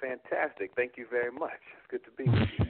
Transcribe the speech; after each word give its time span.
Fantastic. 0.00 0.70
Thank 0.76 0.92
you 0.96 1.06
very 1.10 1.32
much. 1.32 1.58
It's 1.76 1.86
good 1.90 2.04
to 2.04 2.10
be 2.16 2.24
with 2.30 2.48
you. 2.58 2.66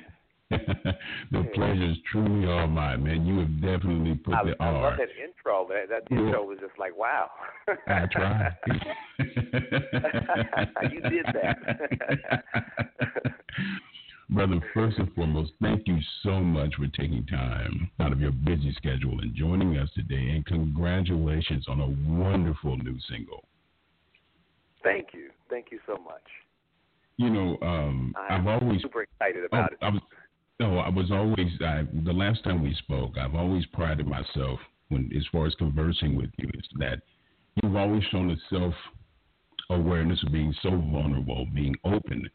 the 1.31 1.45
pleasure 1.55 1.91
is 1.91 1.98
truly 2.11 2.47
all 2.51 2.67
mine, 2.67 3.05
man. 3.05 3.27
You 3.27 3.41
have 3.41 3.61
definitely 3.61 4.15
put 4.15 4.34
I, 4.34 4.45
the 4.45 4.57
I 4.61 4.67
R. 4.67 4.83
love 4.91 4.98
that 4.98 5.11
intro. 5.23 5.69
That, 5.69 5.89
that 5.91 6.05
Yeah. 6.11 6.19
intro 6.27 6.43
was 6.45 6.59
just 6.61 6.79
like, 6.79 6.97
wow. 6.97 7.31
I 7.87 8.06
tried. 8.06 8.56
you 10.91 11.00
did 11.03 11.27
that. 11.34 11.59
Brother, 14.31 14.60
first 14.75 14.99
and 14.99 15.10
foremost, 15.15 15.53
thank 15.60 15.89
you 15.89 15.99
so 16.22 16.41
much 16.41 16.75
for 16.75 16.87
taking 16.89 17.25
time 17.27 17.91
out 17.99 18.12
of 18.12 18.21
your 18.21 18.33
busy 18.33 18.72
schedule 18.77 19.19
and 19.21 19.34
joining 19.34 19.78
us 19.78 19.89
today. 19.95 20.28
And 20.34 20.45
congratulations 20.45 21.66
on 21.66 21.81
a 21.81 21.89
wonderful 22.21 22.77
new 22.77 22.99
single. 23.09 23.45
Thank 24.84 25.15
you. 25.15 25.31
Thank 25.49 25.72
you 25.72 25.81
so 25.87 25.97
much. 25.97 26.22
You 27.19 27.31
know, 27.31 27.59
um, 27.62 28.15
I'm 28.31 28.47
I've 28.49 28.62
always 28.62 28.81
super 28.81 29.03
excited 29.03 29.43
Oh, 29.43 29.47
about 29.47 29.73
it. 29.73 29.79
I 29.83 29.91
was 29.91 30.01
no, 30.61 30.79
I 30.79 30.89
was 30.89 31.11
always 31.11 31.53
I, 31.61 31.84
the 32.05 32.12
last 32.12 32.43
time 32.45 32.62
we 32.62 32.75
spoke. 32.75 33.19
I've 33.19 33.34
always 33.34 33.67
prided 33.67 34.06
myself 34.06 34.59
when, 34.89 35.11
as 35.17 35.25
far 35.31 35.47
as 35.47 35.55
conversing 35.57 36.17
with 36.17 36.31
you, 36.39 36.49
is 36.55 36.65
that 36.78 37.01
you've 37.62 37.77
always 37.77 38.03
shown 38.11 38.31
a 38.31 38.37
self 38.51 38.75
awareness 39.71 40.23
of 40.25 40.33
being 40.33 40.55
so 40.62 40.71
vulnerable, 40.71 41.47
being 41.55 41.75
open 41.84 42.28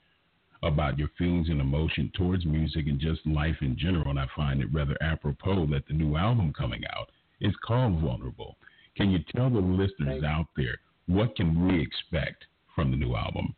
about 0.62 0.98
your 0.98 1.10
feelings 1.18 1.50
and 1.50 1.60
emotion 1.60 2.12
towards 2.16 2.46
music 2.46 2.88
and 2.88 3.00
just 3.00 3.26
life 3.26 3.56
in 3.62 3.78
general. 3.78 4.10
And 4.10 4.20
I 4.20 4.28
find 4.36 4.62
it 4.62 4.74
rather 4.74 4.98
apropos 5.02 5.66
that 5.68 5.86
the 5.88 5.94
new 5.94 6.16
album 6.16 6.54
coming 6.58 6.84
out 6.96 7.10
is 7.42 7.54
called 7.66 8.00
Vulnerable. 8.02 8.58
Can 8.96 9.12
you 9.12 9.20
tell 9.36 9.50
the 9.50 9.60
listeners 9.60 10.24
out 10.24 10.48
there 10.56 10.78
what 11.08 11.36
can 11.36 11.68
we 11.68 11.82
expect 11.82 12.46
from 12.76 12.92
the 12.92 12.98
new 12.98 13.16
album? 13.16 13.56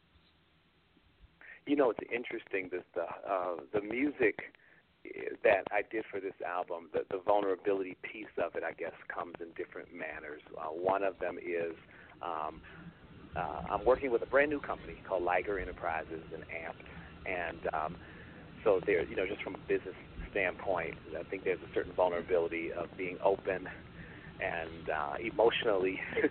You 1.66 1.76
know, 1.76 1.90
it's 1.90 2.00
interesting. 2.14 2.70
This 2.72 2.84
the 2.94 3.04
uh, 3.04 3.56
the 3.74 3.82
music 3.82 4.54
that 5.44 5.64
I 5.72 5.82
did 5.92 6.04
for 6.10 6.20
this 6.20 6.34
album, 6.46 6.90
the, 6.94 7.02
the 7.12 7.22
vulnerability 7.24 7.96
piece 8.02 8.34
of 8.44 8.56
it, 8.56 8.64
I 8.64 8.72
guess, 8.74 8.94
comes 9.08 9.36
in 9.40 9.48
different 9.56 9.90
manners. 9.94 10.42
Uh, 10.58 10.70
one 10.70 11.04
of 11.04 11.20
them 11.20 11.38
is 11.38 11.76
um, 12.22 12.62
uh, 13.36 13.62
I'm 13.70 13.86
working 13.86 14.12
with 14.12 14.22
a 14.22 14.26
brand 14.26 14.50
new 14.50 14.60
company 14.60 14.96
called 15.08 15.24
Liger 15.24 15.60
Enterprises 15.60 16.24
and 16.34 16.44
Amped, 16.44 16.86
and 17.26 17.60
um, 17.74 17.98
so 18.64 18.80
there, 18.86 19.04
you 19.04 19.16
know, 19.16 19.26
just 19.28 19.42
from 19.42 19.56
a 19.56 19.68
business 19.68 19.96
standpoint, 20.32 20.96
I 21.18 21.24
think 21.24 21.44
there's 21.44 21.60
a 21.60 21.74
certain 21.74 21.94
vulnerability 21.94 22.72
of 22.72 22.88
being 22.98 23.18
open 23.24 23.68
and 24.40 24.90
uh, 24.90 25.14
emotionally 25.20 26.00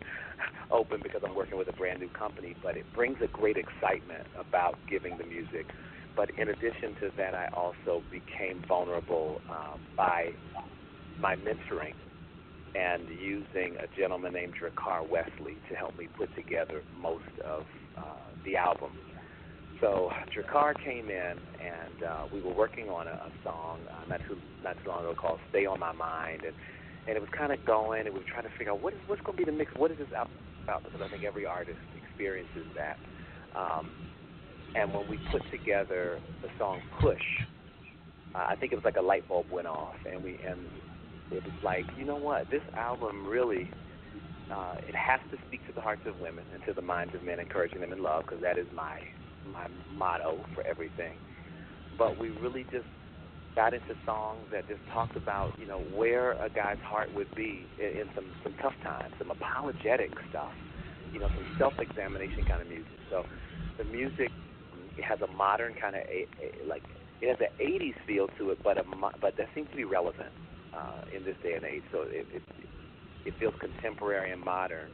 open 0.71 1.01
because 1.03 1.23
I'm 1.27 1.35
working 1.35 1.59
with 1.59 1.69
a 1.69 1.73
brand 1.73 2.01
new 2.01 2.09
company, 2.09 2.57
but 2.63 2.77
it 2.77 2.87
brings 2.93 3.19
a 3.23 3.29
great 3.29 3.57
excitement 3.57 4.27
about 4.39 4.79
giving 4.89 5.19
the 5.19 5.25
music. 5.25 5.71
But 6.17 6.31
in 6.39 6.49
addition 6.49 6.95
to 7.01 7.11
that, 7.17 7.35
I 7.35 7.47
also 7.57 8.05
became 8.11 8.63
vulnerable 8.69 9.43
um, 9.51 9.81
by 9.97 10.33
my 11.17 11.35
mentoring 11.37 11.95
and 12.75 13.09
using 13.09 13.77
a 13.79 13.87
gentleman 13.99 14.33
named 14.33 14.55
Dracar 14.61 15.09
Wesley 15.09 15.61
to 15.69 15.75
help 15.75 15.97
me 15.97 16.09
put 16.17 16.35
together 16.35 16.83
most 16.93 17.31
of 17.47 17.63
uh, 17.97 18.35
the 18.45 18.57
album. 18.57 18.91
So 19.81 20.11
Dracar 20.35 20.75
came 20.85 21.09
in, 21.11 21.35
and 21.59 22.03
uh, 22.03 22.25
we 22.33 22.41
were 22.41 22.55
working 22.55 22.89
on 22.89 23.07
a, 23.07 23.11
a 23.11 23.31
song 23.43 23.81
uh, 23.91 24.07
not 24.09 24.21
too 24.27 24.39
not 24.63 24.77
too 24.83 24.91
long 24.91 25.01
ago 25.01 25.15
called 25.15 25.41
"Stay 25.51 25.67
on 25.67 25.81
My 25.81 25.93
Mind," 25.93 26.43
and 26.45 26.55
and 27.07 27.17
it 27.17 27.21
was 27.21 27.29
kind 27.37 27.53
of 27.53 27.65
going, 27.65 28.07
and 28.07 28.15
we 28.15 28.21
were 28.21 28.33
trying 28.33 28.45
to 28.45 28.55
figure 28.57 28.73
out 28.73 28.83
what 28.83 28.95
is 28.95 29.01
what's 29.07 29.23
going 29.23 29.37
to 29.37 29.45
be 29.45 29.51
the 29.51 29.57
mix. 29.57 29.73
What 29.77 29.91
is 29.91 29.99
this 29.99 30.13
album 30.17 30.33
about? 30.67 30.85
Because 30.85 31.01
I 31.05 31.09
think 31.09 31.25
every 31.25 31.47
artist 31.47 31.79
experiences 31.95 32.67
that. 32.75 32.99
Um, 33.59 33.93
and 34.75 34.93
when 34.93 35.07
we 35.07 35.19
put 35.31 35.43
together 35.51 36.19
the 36.43 36.49
song 36.59 36.81
"Push," 37.01 37.23
uh, 38.35 38.47
I 38.49 38.57
think 38.57 38.73
it 38.73 38.77
was 38.77 38.85
like 38.85 38.97
a 38.97 39.03
light 39.03 39.29
bulb 39.29 39.47
went 39.51 39.67
off, 39.67 39.95
and 40.11 40.23
we 40.23 40.39
and 40.47 40.67
it 41.31 41.45
was 41.45 41.55
like, 41.63 41.87
you 41.99 42.05
know 42.05 42.17
what, 42.17 42.51
this 42.51 42.63
album 42.77 43.27
really. 43.27 43.71
Uh, 44.51 44.75
it 44.87 44.95
has 44.95 45.21
to 45.31 45.39
speak 45.47 45.67
to 45.67 45.73
the 45.73 45.81
hearts 45.81 46.03
of 46.07 46.21
women 46.21 46.45
and 46.53 46.63
to 46.67 46.75
the 46.75 46.83
minds 46.83 47.15
of 47.15 47.25
men, 47.25 47.41
encouraging 47.41 47.81
them 47.81 47.95
in 47.95 48.03
love, 48.03 48.25
because 48.27 48.43
that 48.43 48.59
is 48.59 48.67
my 48.75 49.01
my 49.45 49.67
motto 49.91 50.45
for 50.55 50.63
everything. 50.67 51.17
But 51.97 52.19
we 52.19 52.29
really 52.29 52.67
just 52.71 52.85
got 53.55 53.75
into 53.75 53.95
songs 54.05 54.49
that 54.53 54.69
just 54.69 54.81
talked 54.93 55.17
about, 55.17 55.53
you 55.59 55.67
know, 55.67 55.81
where 55.81 56.33
a 56.33 56.51
guy's 56.51 56.83
heart 56.83 57.13
would 57.13 57.33
be 57.35 57.69
in, 57.79 58.03
in 58.03 58.07
some 58.15 58.33
some 58.43 58.55
tough 58.55 58.75
times, 58.83 59.15
some 59.19 59.31
apologetic 59.31 60.13
stuff, 60.29 60.53
you 61.13 61.21
know, 61.21 61.29
some 61.35 61.47
self-examination 61.59 62.45
kind 62.45 62.61
of 62.61 62.69
music. 62.69 62.99
So 63.11 63.25
the 63.79 63.85
music 63.85 64.33
has 65.03 65.21
a 65.21 65.27
modern 65.27 65.75
kind 65.75 65.95
of 65.97 66.03
a, 66.11 66.27
a, 66.43 66.67
like 66.69 66.85
it 67.21 67.29
has 67.29 67.39
an 67.41 67.53
80s 67.65 67.95
feel 68.07 68.29
to 68.39 68.51
it, 68.51 68.59
but 68.63 68.79
a 68.79 68.83
but 69.21 69.37
that 69.39 69.47
seems 69.55 69.69
to 69.71 69.77
be 69.77 69.85
relevant 69.85 70.33
uh, 70.73 71.01
in 71.15 71.25
this 71.25 71.37
day 71.43 71.55
and 71.55 71.65
age. 71.65 71.85
So 71.93 72.05
it, 72.09 72.27
it 72.31 72.43
it 73.25 73.35
feels 73.39 73.55
contemporary 73.61 74.33
and 74.33 74.43
modern. 74.43 74.91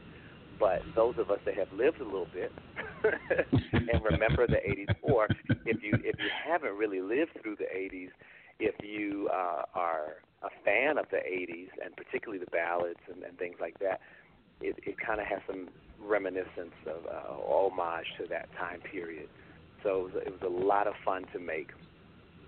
But 0.59 0.83
those 0.95 1.15
of 1.17 1.29
us 1.29 1.39
that 1.45 1.55
have 1.57 1.71
lived 1.71 2.01
a 2.01 2.05
little 2.05 2.29
bit 2.31 2.53
and 3.73 4.03
remember 4.03 4.47
the 4.47 4.59
80s, 4.67 4.93
or 5.01 5.27
if 5.65 5.81
you 5.81 5.93
if 6.03 6.19
you 6.19 6.29
haven't 6.29 6.75
really 6.77 7.01
lived 7.01 7.31
through 7.41 7.55
the 7.55 7.65
80s, 7.73 8.09
if 8.61 8.75
you 8.85 9.27
uh, 9.33 9.63
are 9.73 10.21
a 10.43 10.49
fan 10.63 10.97
of 10.97 11.05
the 11.09 11.17
80s 11.17 11.69
and 11.83 11.95
particularly 11.95 12.43
the 12.43 12.51
ballads 12.51 12.99
and, 13.11 13.23
and 13.23 13.37
things 13.37 13.55
like 13.59 13.79
that, 13.79 13.99
it, 14.61 14.77
it 14.85 14.95
kind 15.03 15.19
of 15.19 15.25
has 15.25 15.39
some 15.47 15.69
reminiscence 15.99 16.77
of 16.85 17.05
uh, 17.05 17.33
homage 17.41 18.05
to 18.19 18.27
that 18.29 18.49
time 18.57 18.79
period. 18.81 19.27
So 19.83 19.89
it 19.89 20.03
was, 20.03 20.23
it 20.27 20.31
was 20.31 20.45
a 20.45 20.65
lot 20.65 20.87
of 20.87 20.93
fun 21.03 21.25
to 21.33 21.39
make. 21.39 21.71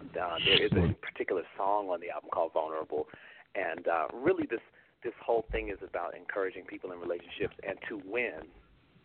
Uh, 0.04 0.38
there 0.46 0.62
is 0.62 0.72
a 0.74 0.94
particular 1.02 1.44
song 1.58 1.90
on 1.90 2.00
the 2.00 2.12
album 2.12 2.30
called 2.32 2.52
"Vulnerable," 2.54 3.08
and 3.56 3.88
uh, 3.88 4.08
really 4.14 4.46
this 4.46 4.60
this 5.04 5.14
whole 5.24 5.46
thing 5.52 5.70
is 5.70 5.78
about 5.82 6.16
encouraging 6.16 6.66
people 6.66 6.92
in 6.92 7.00
relationships, 7.00 7.56
and 7.68 7.78
to 7.88 8.02
win, 8.06 8.46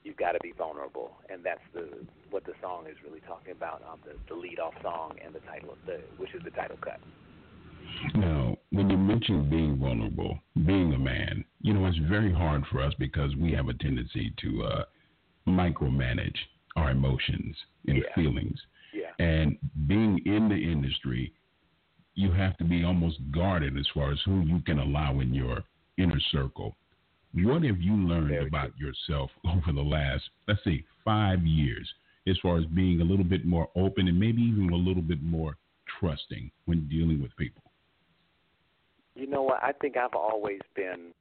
you've 0.04 0.16
got 0.16 0.32
to 0.32 0.38
be 0.42 0.52
vulnerable, 0.56 1.12
and 1.28 1.44
that's 1.44 1.60
the 1.74 1.88
what 2.30 2.44
the 2.44 2.52
song 2.60 2.86
is 2.90 2.96
really 3.04 3.20
talking 3.26 3.52
about. 3.52 3.82
Um, 3.90 3.98
the, 4.04 4.14
the 4.32 4.38
lead 4.38 4.58
off 4.58 4.74
song 4.82 5.16
and 5.24 5.34
the 5.34 5.40
title, 5.40 5.76
the, 5.86 6.00
which 6.16 6.34
is 6.34 6.42
the 6.44 6.50
title 6.50 6.76
cut. 6.80 7.00
Now, 8.14 8.56
when 8.70 8.90
you 8.90 8.96
mention 8.96 9.48
being 9.48 9.78
vulnerable, 9.78 10.38
being 10.66 10.92
a 10.92 10.98
man, 10.98 11.44
you 11.60 11.72
know, 11.72 11.86
it's 11.86 11.98
very 12.08 12.32
hard 12.32 12.64
for 12.70 12.80
us 12.82 12.92
because 12.98 13.34
we 13.36 13.52
have 13.52 13.68
a 13.68 13.74
tendency 13.74 14.32
to 14.42 14.64
uh, 14.64 14.84
micromanage 15.46 16.36
our 16.76 16.90
emotions 16.90 17.56
and 17.86 17.98
Yeah. 17.98 18.14
feelings. 18.14 18.58
Yeah. 18.92 19.12
And 19.18 19.58
being 19.86 20.20
in 20.26 20.48
the 20.48 20.54
industry, 20.56 21.32
you 22.14 22.30
have 22.32 22.56
to 22.58 22.64
be 22.64 22.84
almost 22.84 23.18
guarded 23.32 23.76
as 23.76 23.86
far 23.94 24.12
as 24.12 24.20
who 24.24 24.40
you 24.42 24.60
can 24.60 24.78
allow 24.78 25.20
in 25.20 25.34
your 25.34 25.64
inner 25.96 26.20
circle. 26.32 26.76
What 27.34 27.62
have 27.62 27.80
you 27.80 27.94
learned 27.94 28.28
Very 28.28 28.46
about 28.46 28.72
yourself 28.78 29.30
over 29.46 29.72
the 29.72 29.82
last, 29.82 30.25
let's 30.46 30.62
say, 30.64 30.84
five 31.04 31.44
years, 31.44 31.88
as 32.26 32.36
far 32.42 32.58
as 32.58 32.64
being 32.66 33.00
a 33.00 33.04
little 33.04 33.25
bit 33.25 33.44
more 33.44 33.69
open 33.76 34.08
and 34.08 34.19
maybe 34.19 34.42
even 34.42 34.70
a 34.70 34.76
little 34.76 35.02
bit 35.02 35.22
more 35.22 35.56
trusting 35.98 36.50
when 36.66 36.88
dealing 36.88 37.22
with 37.22 37.34
people? 37.36 37.62
You 39.14 39.26
know 39.26 39.42
what? 39.42 39.62
I 39.62 39.72
think 39.72 39.96
I've 39.96 40.14
always 40.14 40.60
been 40.76 41.12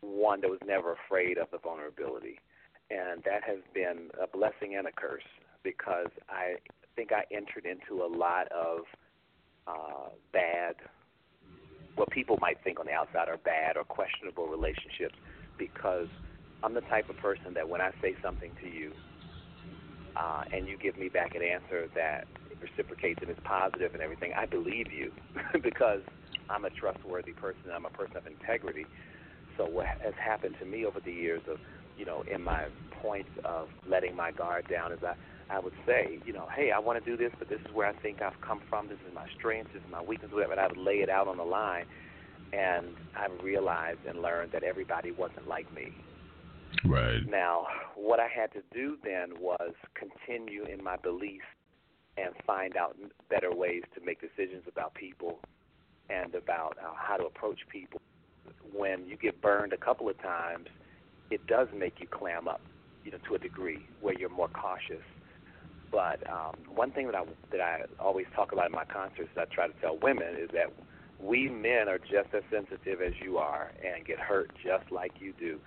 one 0.00 0.40
that 0.40 0.50
was 0.50 0.60
never 0.66 0.92
afraid 0.92 1.38
of 1.38 1.48
the 1.50 1.58
vulnerability. 1.58 2.38
And 2.90 3.22
that 3.24 3.42
has 3.44 3.58
been 3.72 4.10
a 4.22 4.26
blessing 4.26 4.76
and 4.76 4.86
a 4.86 4.92
curse 4.92 5.22
because 5.62 6.08
I 6.28 6.56
think 6.96 7.10
I 7.12 7.24
entered 7.34 7.64
into 7.64 8.02
a 8.04 8.06
lot 8.06 8.50
of 8.52 8.80
uh, 9.66 10.08
bad, 10.32 10.74
what 11.96 12.10
people 12.10 12.36
might 12.40 12.58
think 12.64 12.80
on 12.80 12.86
the 12.86 12.92
outside 12.92 13.28
are 13.28 13.38
bad 13.38 13.76
or 13.76 13.84
questionable 13.84 14.46
relationships 14.48 15.18
because 15.58 16.08
I'm 16.62 16.74
the 16.74 16.80
type 16.82 17.10
of 17.10 17.16
person 17.16 17.54
that 17.54 17.68
when 17.68 17.80
I 17.80 17.90
say 18.00 18.14
something 18.22 18.52
to 18.62 18.68
you 18.68 18.92
uh, 20.16 20.42
and 20.52 20.66
you 20.68 20.76
give 20.78 20.96
me 20.96 21.08
back 21.08 21.34
an 21.34 21.42
answer 21.42 21.88
that 21.94 22.26
reciprocates 22.60 23.20
and 23.20 23.30
is 23.30 23.36
positive 23.44 23.92
and 23.92 24.02
everything, 24.02 24.32
I 24.36 24.46
believe 24.46 24.92
you 24.92 25.12
because 25.62 26.02
I'm 26.48 26.64
a 26.64 26.70
trustworthy 26.70 27.32
person. 27.32 27.70
I'm 27.74 27.86
a 27.86 27.90
person 27.90 28.16
of 28.16 28.26
integrity. 28.26 28.86
So 29.56 29.66
what 29.66 29.86
has 30.02 30.14
happened 30.22 30.56
to 30.60 30.66
me 30.66 30.84
over 30.84 31.00
the 31.04 31.12
years 31.12 31.42
of, 31.50 31.58
you 31.96 32.04
know, 32.04 32.22
in 32.32 32.42
my 32.42 32.66
points 32.90 33.30
of 33.44 33.68
letting 33.86 34.16
my 34.16 34.32
guard 34.32 34.66
down 34.70 34.92
is 34.92 34.98
I, 35.02 35.14
I 35.52 35.58
would 35.58 35.74
say, 35.86 36.18
you 36.24 36.32
know, 36.32 36.48
hey, 36.54 36.70
I 36.70 36.78
want 36.78 37.02
to 37.02 37.10
do 37.10 37.16
this, 37.16 37.30
but 37.38 37.48
this 37.48 37.60
is 37.60 37.74
where 37.74 37.86
I 37.86 37.92
think 38.00 38.22
I've 38.22 38.40
come 38.40 38.62
from. 38.70 38.88
This 38.88 38.98
is 39.06 39.14
my 39.14 39.26
strength. 39.38 39.70
This 39.74 39.82
is 39.82 39.90
my 39.90 40.02
weakness, 40.02 40.32
whatever. 40.32 40.52
And 40.52 40.60
I 40.60 40.66
would 40.66 40.78
lay 40.78 41.02
it 41.02 41.10
out 41.10 41.28
on 41.28 41.36
the 41.36 41.44
line. 41.44 41.84
And 42.54 42.88
I 43.14 43.28
realized 43.42 44.00
and 44.08 44.22
learned 44.22 44.52
that 44.52 44.62
everybody 44.62 45.10
wasn't 45.10 45.46
like 45.46 45.72
me. 45.74 45.92
Right. 46.86 47.20
Now, 47.28 47.66
what 47.94 48.18
I 48.18 48.28
had 48.34 48.50
to 48.52 48.62
do 48.72 48.96
then 49.04 49.40
was 49.40 49.72
continue 49.94 50.64
in 50.64 50.82
my 50.82 50.96
belief 50.96 51.42
and 52.16 52.34
find 52.46 52.76
out 52.76 52.96
better 53.28 53.54
ways 53.54 53.82
to 53.94 54.04
make 54.04 54.20
decisions 54.20 54.64
about 54.66 54.94
people 54.94 55.38
and 56.08 56.34
about 56.34 56.76
uh, 56.82 56.92
how 56.96 57.16
to 57.16 57.24
approach 57.24 57.60
people. 57.70 58.00
When 58.74 59.06
you 59.06 59.16
get 59.16 59.40
burned 59.42 59.72
a 59.72 59.76
couple 59.76 60.08
of 60.08 60.20
times, 60.22 60.68
it 61.30 61.46
does 61.46 61.68
make 61.76 62.00
you 62.00 62.06
clam 62.06 62.48
up, 62.48 62.60
you 63.04 63.10
know, 63.10 63.18
to 63.28 63.34
a 63.34 63.38
degree 63.38 63.86
where 64.00 64.18
you're 64.18 64.30
more 64.30 64.48
cautious. 64.48 65.02
But 65.92 66.28
um, 66.28 66.56
one 66.74 66.90
thing 66.90 67.06
that 67.06 67.14
I 67.14 67.24
that 67.50 67.60
I 67.60 67.82
always 68.00 68.26
talk 68.34 68.52
about 68.52 68.66
in 68.66 68.72
my 68.72 68.84
concerts, 68.86 69.28
that 69.36 69.48
I 69.52 69.54
try 69.54 69.66
to 69.68 69.74
tell 69.80 69.98
women, 70.02 70.34
is 70.40 70.48
that 70.54 70.72
we 71.20 71.48
men 71.48 71.88
are 71.88 71.98
just 71.98 72.34
as 72.34 72.42
sensitive 72.50 73.00
as 73.00 73.12
you 73.22 73.38
are 73.38 73.70
and 73.84 74.04
get 74.04 74.18
hurt 74.18 74.50
just 74.64 74.90
like 74.90 75.12
you 75.20 75.32
do, 75.38 75.58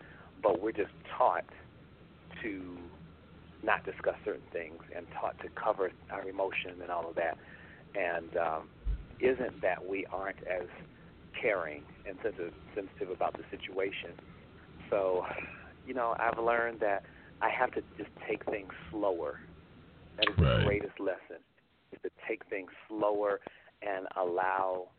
but 0.42 0.62
we're 0.62 0.72
just 0.72 0.92
taught 1.18 1.45
to 2.42 2.77
not 3.63 3.86
discuss 3.86 4.16
certain 4.25 4.45
things 4.51 4.81
and 4.95 5.06
taught 5.19 5.39
to 5.39 5.48
cover 5.50 5.92
our 6.12 6.28
emotion 6.28 6.81
and 6.81 6.92
all 6.92 7.07
of 7.07 7.16
that. 7.16 7.38
And 7.95 8.36
um, 8.36 8.69
isn't 9.19 9.62
that 9.62 9.88
we 9.88 10.06
aren't 10.12 10.39
as 10.48 10.68
caring 11.39 11.83
and 12.07 12.18
sensitive, 12.24 12.54
sensitive 12.74 13.10
about 13.10 13.33
the 13.33 13.44
situation. 13.51 14.12
So, 14.89 15.25
you 15.88 15.94
know, 15.94 16.16
I've 16.19 16.39
learned 16.39 16.80
that 16.81 17.04
I 17.42 17.50
have 17.50 17.71
to 17.74 17.81
just 17.98 18.10
take 18.28 18.45
things 18.45 18.71
slower. 18.92 19.39
That 20.18 20.30
is 20.30 20.38
Right. 20.38 20.60
the 20.60 20.64
greatest 20.64 21.00
lesson, 21.00 21.44
is 21.92 22.00
to 22.04 22.10
take 22.28 22.46
things 22.46 22.72
slower 22.88 23.40
and 23.82 24.08
allow 24.16 24.90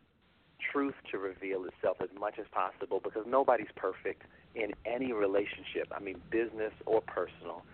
truth 0.71 0.95
to 1.11 1.17
reveal 1.17 1.65
itself 1.65 1.97
as 2.01 2.09
much 2.19 2.39
as 2.39 2.45
possible 2.51 2.99
because 3.03 3.25
nobody's 3.27 3.71
perfect 3.75 4.23
in 4.55 4.71
any 4.85 5.13
relationship. 5.13 5.87
I 5.95 5.99
mean, 5.99 6.21
business 6.31 6.73
or 6.85 7.01
personal. 7.01 7.65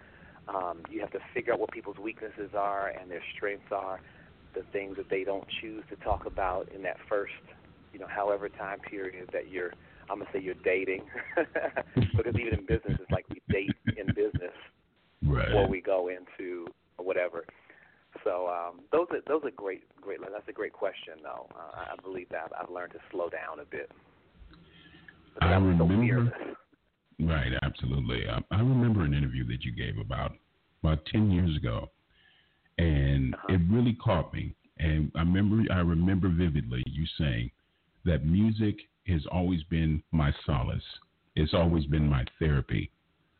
Um, 0.47 0.83
you 0.89 0.99
have 0.99 1.11
to 1.11 1.19
figure 1.33 1.53
out 1.53 1.59
what 1.59 1.71
people's 1.71 1.97
weaknesses 1.97 2.51
are 2.57 2.89
and 2.89 3.09
their 3.09 3.23
strengths 3.35 3.71
are, 3.71 3.99
the 4.53 4.63
things 4.71 4.97
that 4.97 5.09
they 5.09 5.23
don't 5.23 5.47
choose 5.61 5.83
to 5.89 5.95
talk 5.97 6.25
about 6.25 6.67
in 6.73 6.81
that 6.83 6.97
first, 7.09 7.31
you 7.93 7.99
know, 7.99 8.07
however 8.09 8.49
time 8.49 8.79
period 8.79 9.29
that 9.31 9.49
you're. 9.49 9.71
I'm 10.09 10.19
gonna 10.19 10.29
say 10.33 10.41
you're 10.41 10.55
dating, 10.65 11.05
because 11.95 12.35
even 12.35 12.59
in 12.59 12.65
business, 12.65 12.99
it's 12.99 13.11
like 13.11 13.25
we 13.29 13.41
date 13.49 13.77
in 13.95 14.07
business 14.13 14.51
Right. 15.25 15.47
before 15.47 15.69
we 15.69 15.81
go 15.81 16.09
into 16.09 16.42
those 19.27 19.41
are 19.43 19.51
great 19.51 19.83
great. 20.01 20.19
That's 20.21 20.47
a 20.47 20.53
great 20.53 20.73
question, 20.73 21.13
though. 21.23 21.47
Uh, 21.55 21.93
I 21.97 22.01
believe 22.01 22.29
that 22.29 22.43
I've, 22.45 22.65
I've 22.65 22.69
learned 22.73 22.93
to 22.93 22.99
slow 23.11 23.29
down 23.29 23.59
a 23.59 23.65
bit. 23.65 23.89
I 25.41 25.57
was 25.57 25.75
so 25.77 25.85
remember- 25.85 26.33
Right, 27.19 27.51
absolutely. 27.61 28.27
I, 28.27 28.39
I 28.51 28.59
remember 28.59 29.01
an 29.03 29.13
interview 29.13 29.45
that 29.47 29.63
you 29.63 29.71
gave 29.71 29.97
about 29.99 30.31
about 30.83 31.05
ten 31.05 31.29
years 31.31 31.55
ago, 31.55 31.89
and 32.77 33.33
Uh-huh. 33.35 33.53
it 33.53 33.61
really 33.69 33.93
caught 33.93 34.33
me. 34.33 34.55
And 34.79 35.11
I 35.15 35.19
remember, 35.19 35.71
I 35.71 35.79
remember 35.79 36.29
vividly 36.29 36.83
you 36.87 37.05
saying 37.17 37.51
that 38.05 38.25
music 38.25 38.75
has 39.07 39.21
always 39.31 39.63
been 39.63 40.01
my 40.11 40.33
solace. 40.45 40.83
It's 41.35 41.53
always 41.53 41.85
been 41.85 42.07
my 42.09 42.25
therapy. 42.39 42.89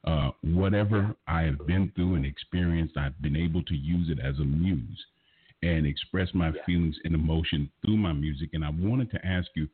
Uh, 0.06 0.32
whatever 0.42 1.16
I 1.28 1.42
have 1.44 1.66
been 1.66 1.92
through 1.96 2.16
and 2.16 2.26
experienced, 2.26 2.96
I've 2.98 3.20
been 3.22 3.36
able 3.36 3.64
to 3.64 3.76
use 3.76 4.10
it 4.10 4.20
as 4.20 4.38
a 4.40 4.44
muse 4.46 5.04
and 5.64 5.86
express 5.86 6.34
my 6.34 6.50
Yeah. 6.50 6.64
feelings 6.66 7.00
and 7.04 7.16
emotion 7.16 7.72
through 7.82 7.98
my 7.98 8.14
music. 8.14 8.54
And 8.54 8.66
I 8.66 8.70
wanted 8.70 9.10
to 9.12 9.26
ask 9.26 9.50
you, 9.56 9.70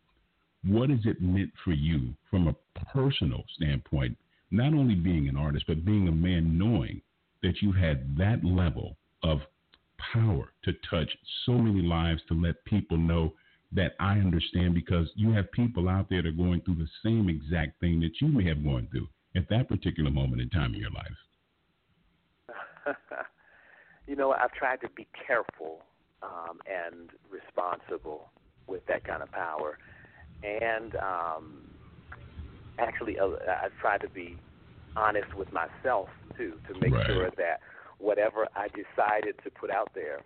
what 0.64 0.90
has 0.90 1.06
it 1.06 1.22
meant 1.22 1.52
for 1.64 1.72
you 1.72 2.16
from 2.30 2.48
a 2.48 2.54
personal 2.94 3.46
standpoint, 3.56 4.18
not 4.52 4.74
only 4.74 4.96
being 4.96 5.28
an 5.28 5.36
artist, 5.36 5.66
but 5.68 5.86
being 5.86 6.08
a 6.08 6.12
man, 6.12 6.58
knowing 6.58 7.02
that 7.42 7.62
you 7.62 7.72
had 7.72 8.18
that 8.18 8.44
level 8.44 8.98
of 9.24 9.42
power 9.98 10.54
to 10.64 10.74
touch 10.90 11.18
so 11.46 11.54
many 11.54 11.82
lives, 11.82 12.22
to 12.28 12.34
let 12.34 12.64
people 12.66 12.98
know 12.98 13.34
that 13.72 13.96
I 14.00 14.20
understand 14.20 14.74
because 14.74 15.12
you 15.16 15.32
have 15.32 15.52
people 15.52 15.88
out 15.90 16.10
there 16.10 16.22
that 16.22 16.30
are 16.30 16.32
going 16.32 16.62
through 16.62 16.76
the 16.76 16.90
same 17.04 17.30
exact 17.30 17.80
thing 17.80 18.00
that 18.02 18.20
you 18.20 18.28
may 18.28 18.44
have 18.46 18.64
gone 18.64 18.88
through 18.92 19.08
at 19.36 19.48
that 19.50 19.68
particular 19.70 20.10
moment 20.10 20.42
in 20.42 20.50
time 20.50 20.74
in 20.74 20.80
your 20.80 20.92
life. 20.92 21.08
you 24.10 24.16
know, 24.16 24.34
I've 24.34 24.52
tried 24.54 24.82
to 24.82 24.90
be 24.90 25.08
careful 25.28 25.84
um, 26.24 26.60
and 26.66 27.12
responsible 27.30 28.30
with 28.68 28.82
that 28.88 29.04
kind 29.04 29.22
of 29.22 29.32
power, 29.32 29.78
and 30.44 30.96
um, 30.96 31.62
actually, 32.80 33.18
uh, 33.20 33.28
I've 33.64 33.76
tried 33.80 34.02
to 34.02 34.10
be 34.10 34.38
honest 34.96 35.36
with 35.38 35.50
myself 35.54 36.08
too, 36.36 36.56
to 36.68 36.80
make 36.80 36.94
Right. 36.94 37.06
sure 37.06 37.30
that 37.38 37.60
whatever 38.00 38.48
I 38.56 38.68
decided 38.70 39.36
to 39.44 39.52
put 39.52 39.70
out 39.70 39.90
there, 39.94 40.22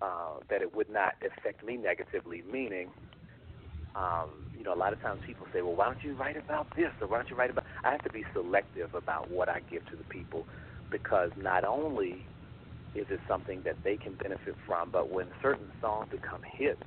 uh, 0.00 0.40
that 0.48 0.62
it 0.62 0.74
would 0.74 0.88
not 0.88 1.14
affect 1.20 1.62
me 1.64 1.76
negatively. 1.76 2.42
Meaning, 2.50 2.88
um, 3.94 4.48
you 4.56 4.62
know, 4.64 4.72
a 4.72 4.80
lot 4.80 4.92
of 4.94 5.02
times 5.02 5.20
people 5.26 5.46
say, 5.52 5.60
"Well, 5.60 5.76
why 5.76 5.84
don't 5.84 6.02
you 6.02 6.16
write 6.16 6.36
about 6.38 6.68
this?" 6.76 6.92
or 7.02 7.08
"Why 7.08 7.18
don't 7.18 7.30
you 7.30 7.36
write 7.36 7.50
about?" 7.50 7.64
I 7.84 7.92
have 7.92 8.02
to 8.04 8.10
be 8.10 8.24
selective 8.32 8.94
about 8.94 9.30
what 9.30 9.50
I 9.50 9.60
give 9.68 9.84
to 9.86 9.96
the 9.96 10.04
people 10.04 10.48
because 10.90 11.30
not 11.36 11.64
only 11.64 12.26
is 12.96 13.06
it 13.10 13.20
something 13.28 13.62
that 13.64 13.76
they 13.84 13.96
can 13.96 14.14
benefit 14.14 14.56
from, 14.66 14.90
but 14.90 15.10
when 15.10 15.26
certain 15.42 15.68
songs 15.80 16.08
become 16.10 16.40
hits, 16.58 16.80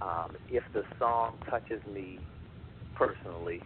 um, 0.00 0.32
if 0.48 0.64
the 0.74 0.82
song 0.98 1.32
touches 1.48 1.80
me 1.92 2.18
personally, 2.94 3.60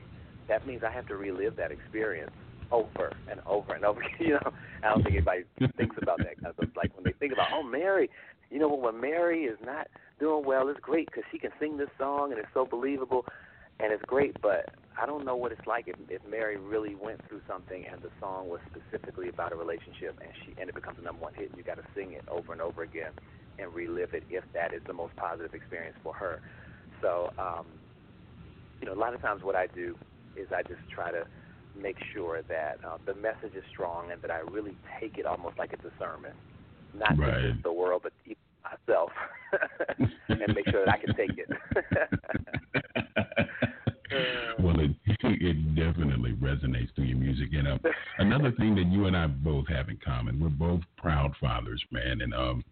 that 0.49 0.67
means 0.67 0.83
I 0.87 0.93
have 0.93 1.07
to 1.07 1.17
relive 1.17 1.57
that 1.57 1.71
experience 1.71 2.33
over 2.71 3.13
and 3.31 3.41
over 3.47 3.75
and 3.75 3.85
over. 3.85 4.01
you 4.19 4.31
know, 4.31 4.53
I 4.83 4.89
don't 4.89 5.03
think 5.03 5.17
anybody 5.17 5.45
thinks 5.77 5.97
about 6.01 6.19
that 6.19 6.37
because 6.37 6.55
it's 6.61 6.77
like 6.77 6.95
when 6.95 7.05
they 7.05 7.13
think 7.13 7.33
about, 7.33 7.49
oh, 7.53 7.63
Mary, 7.63 8.11
you 8.51 8.59
know, 8.59 8.69
when 8.69 9.01
Mary 9.01 9.45
is 9.45 9.59
not 9.65 9.89
doing 10.21 10.45
well, 10.45 10.69
it's 10.69 10.81
great 10.81 11.07
because 11.07 11.25
she 11.31 11.39
can 11.39 11.51
sing 11.59 11.77
this 11.77 11.89
song 11.99 12.31
and 12.31 12.39
it's 12.39 12.49
so 12.53 12.67
believable 12.67 13.25
and 13.81 13.93
it's 13.93 14.03
great. 14.07 14.37
But 14.43 14.75
I 15.01 15.07
don't 15.07 15.25
know 15.25 15.37
what 15.37 15.53
it's 15.53 15.67
like 15.67 15.89
if, 15.89 15.97
if 16.09 16.23
Mary 16.29 16.57
really 16.59 16.95
went 16.95 17.21
through 17.29 17.41
something 17.49 17.85
and 17.91 18.03
the 18.03 18.11
song 18.21 18.49
was 18.49 18.61
specifically 18.69 19.29
about 19.29 19.53
a 19.53 19.57
relationship 19.57 20.19
and 20.21 20.31
she 20.45 20.55
and 20.61 20.69
it 20.69 20.75
becomes 20.75 20.99
a 21.01 21.05
number 21.05 21.23
one 21.23 21.33
hit. 21.35 21.51
and 21.51 21.59
You 21.59 21.65
got 21.65 21.77
to 21.77 21.87
sing 21.95 22.13
it 22.13 22.25
over 22.31 22.53
and 22.53 22.61
over 22.61 22.83
again. 22.83 23.13
and 23.59 23.73
relive 23.75 24.15
it 24.15 24.25
if 24.31 24.45
that 24.55 24.73
is 24.73 24.81
the 24.87 24.93
most 24.95 25.15
positive 25.17 25.53
experience 25.55 25.97
for 26.03 26.15
her. 26.15 26.41
So, 27.03 27.31
um, 27.39 27.67
you 28.81 28.87
know, 28.89 28.95
a 28.95 29.01
lot 29.01 29.15
of 29.15 29.21
times 29.21 29.43
what 29.43 29.57
I 29.57 29.67
do 29.75 29.97
is 30.37 30.49
I 30.55 30.63
just 30.63 30.81
try 30.95 31.11
to 31.11 31.25
make 31.79 31.97
sure 32.13 32.41
that 32.49 32.77
uh, 32.87 32.97
the 33.07 33.15
message 33.15 33.55
is 33.57 33.65
strong 33.71 34.11
and 34.13 34.21
that 34.23 34.31
I 34.31 34.41
really 34.51 34.77
take 35.01 35.19
it 35.19 35.27
almost 35.27 35.59
like 35.59 35.73
it's 35.73 35.85
a 35.85 35.93
sermon, 35.99 36.33
not 36.95 37.19
Right. 37.19 37.41
just 37.41 37.63
the 37.63 37.73
world, 37.73 38.03
but 38.05 38.13
myself, 38.65 39.11
and 40.29 40.55
make 40.55 40.67
sure 40.71 40.85
that 40.85 40.93
I 40.93 40.99
can 40.99 41.15
take 41.15 41.39
it. 41.39 41.49
well, 44.61 44.79
it 44.81 44.91
it 45.07 45.75
definitely 45.75 46.33
resonates 46.33 46.95
through 46.95 47.05
your 47.05 47.19
music. 47.19 47.49
And 47.53 47.69
uh, 47.69 47.79
another 48.19 48.53
thing 48.53 48.75
that 48.77 48.87
you 48.87 49.07
and 49.07 49.17
I 49.17 49.27
both 49.27 49.69
have 49.69 49.89
in 49.89 49.99
common, 50.05 50.41
we're 50.41 50.49
both 50.49 50.81
proud 50.97 51.33
fathers, 51.41 51.83
man. 51.91 52.21
And 52.21 52.35
um, 52.35 52.65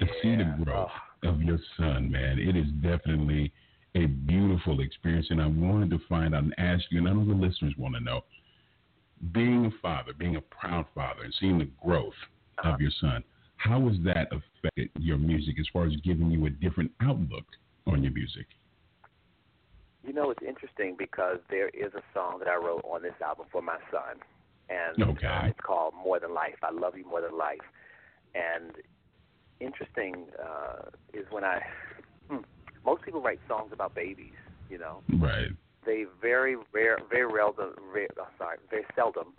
to 0.00 0.06
see 0.22 0.36
the 0.36 0.56
growth 0.64 0.90
of 1.24 1.42
your 1.42 1.58
son, 1.76 2.10
man, 2.10 2.38
it 2.38 2.56
is 2.56 2.66
definitely 2.82 3.52
a 3.94 4.06
beautiful 4.06 4.80
experience. 4.80 5.26
And 5.30 5.40
I 5.40 5.46
wanted 5.46 5.90
to 5.90 5.98
find 6.08 6.34
out 6.34 6.44
and 6.44 6.54
ask 6.58 6.84
you, 6.90 6.98
and 6.98 7.08
I 7.08 7.12
know 7.12 7.24
the 7.24 7.32
listeners 7.32 7.74
want 7.76 7.94
to 7.94 8.00
know, 8.00 8.22
being 9.32 9.66
a 9.66 9.70
father, 9.82 10.12
being 10.16 10.36
a 10.36 10.40
proud 10.40 10.86
father, 10.94 11.24
and 11.24 11.34
seeing 11.40 11.58
the 11.58 11.68
growth 11.84 12.12
of 12.64 12.80
your 12.80 12.92
son, 13.00 13.24
how 13.56 13.88
has 13.88 13.96
that 14.04 14.28
affected 14.30 14.90
your 14.98 15.18
music 15.18 15.56
as 15.58 15.66
far 15.72 15.86
as 15.86 15.92
giving 16.04 16.30
you 16.30 16.46
a 16.46 16.50
different 16.50 16.92
outlook 17.02 17.44
on 17.86 18.02
your 18.02 18.12
music? 18.12 18.46
You 20.06 20.12
know, 20.12 20.30
it's 20.30 20.42
interesting 20.46 20.94
because 20.96 21.38
there 21.50 21.68
is 21.70 21.92
a 21.94 22.02
song 22.14 22.38
that 22.38 22.48
I 22.48 22.56
wrote 22.56 22.82
on 22.84 23.02
this 23.02 23.14
album 23.24 23.46
for 23.50 23.62
my 23.62 23.78
son, 23.90 24.20
and 24.68 25.02
Okay. 25.02 25.26
uh, 25.26 25.48
it's 25.48 25.60
called 25.60 25.94
"More 25.94 26.20
Than 26.20 26.34
Life." 26.34 26.56
I 26.62 26.70
love 26.70 26.96
you 26.96 27.04
more 27.04 27.20
than 27.20 27.36
life. 27.36 27.58
And 28.34 28.72
interesting 29.60 30.26
uh, 30.38 30.90
is 31.12 31.26
when 31.30 31.44
I 31.44 31.60
hmm, 32.30 32.42
most 32.84 33.02
people 33.02 33.20
write 33.20 33.40
songs 33.48 33.70
about 33.72 33.94
babies. 33.94 34.38
You 34.68 34.78
know, 34.78 35.02
Right. 35.20 35.50
they 35.84 36.04
very 36.20 36.56
rare, 36.72 36.98
very 37.10 37.26
rare, 37.26 37.50
rare 37.92 38.08
oh, 38.18 38.26
sorry, 38.38 38.58
very 38.70 38.84
seldom, 38.94 39.34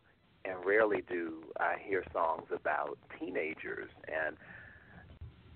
and 0.45 0.65
rarely 0.65 1.03
do 1.07 1.43
I 1.59 1.75
hear 1.81 2.03
songs 2.13 2.47
about 2.53 2.97
teenagers 3.19 3.89
and. 4.07 4.35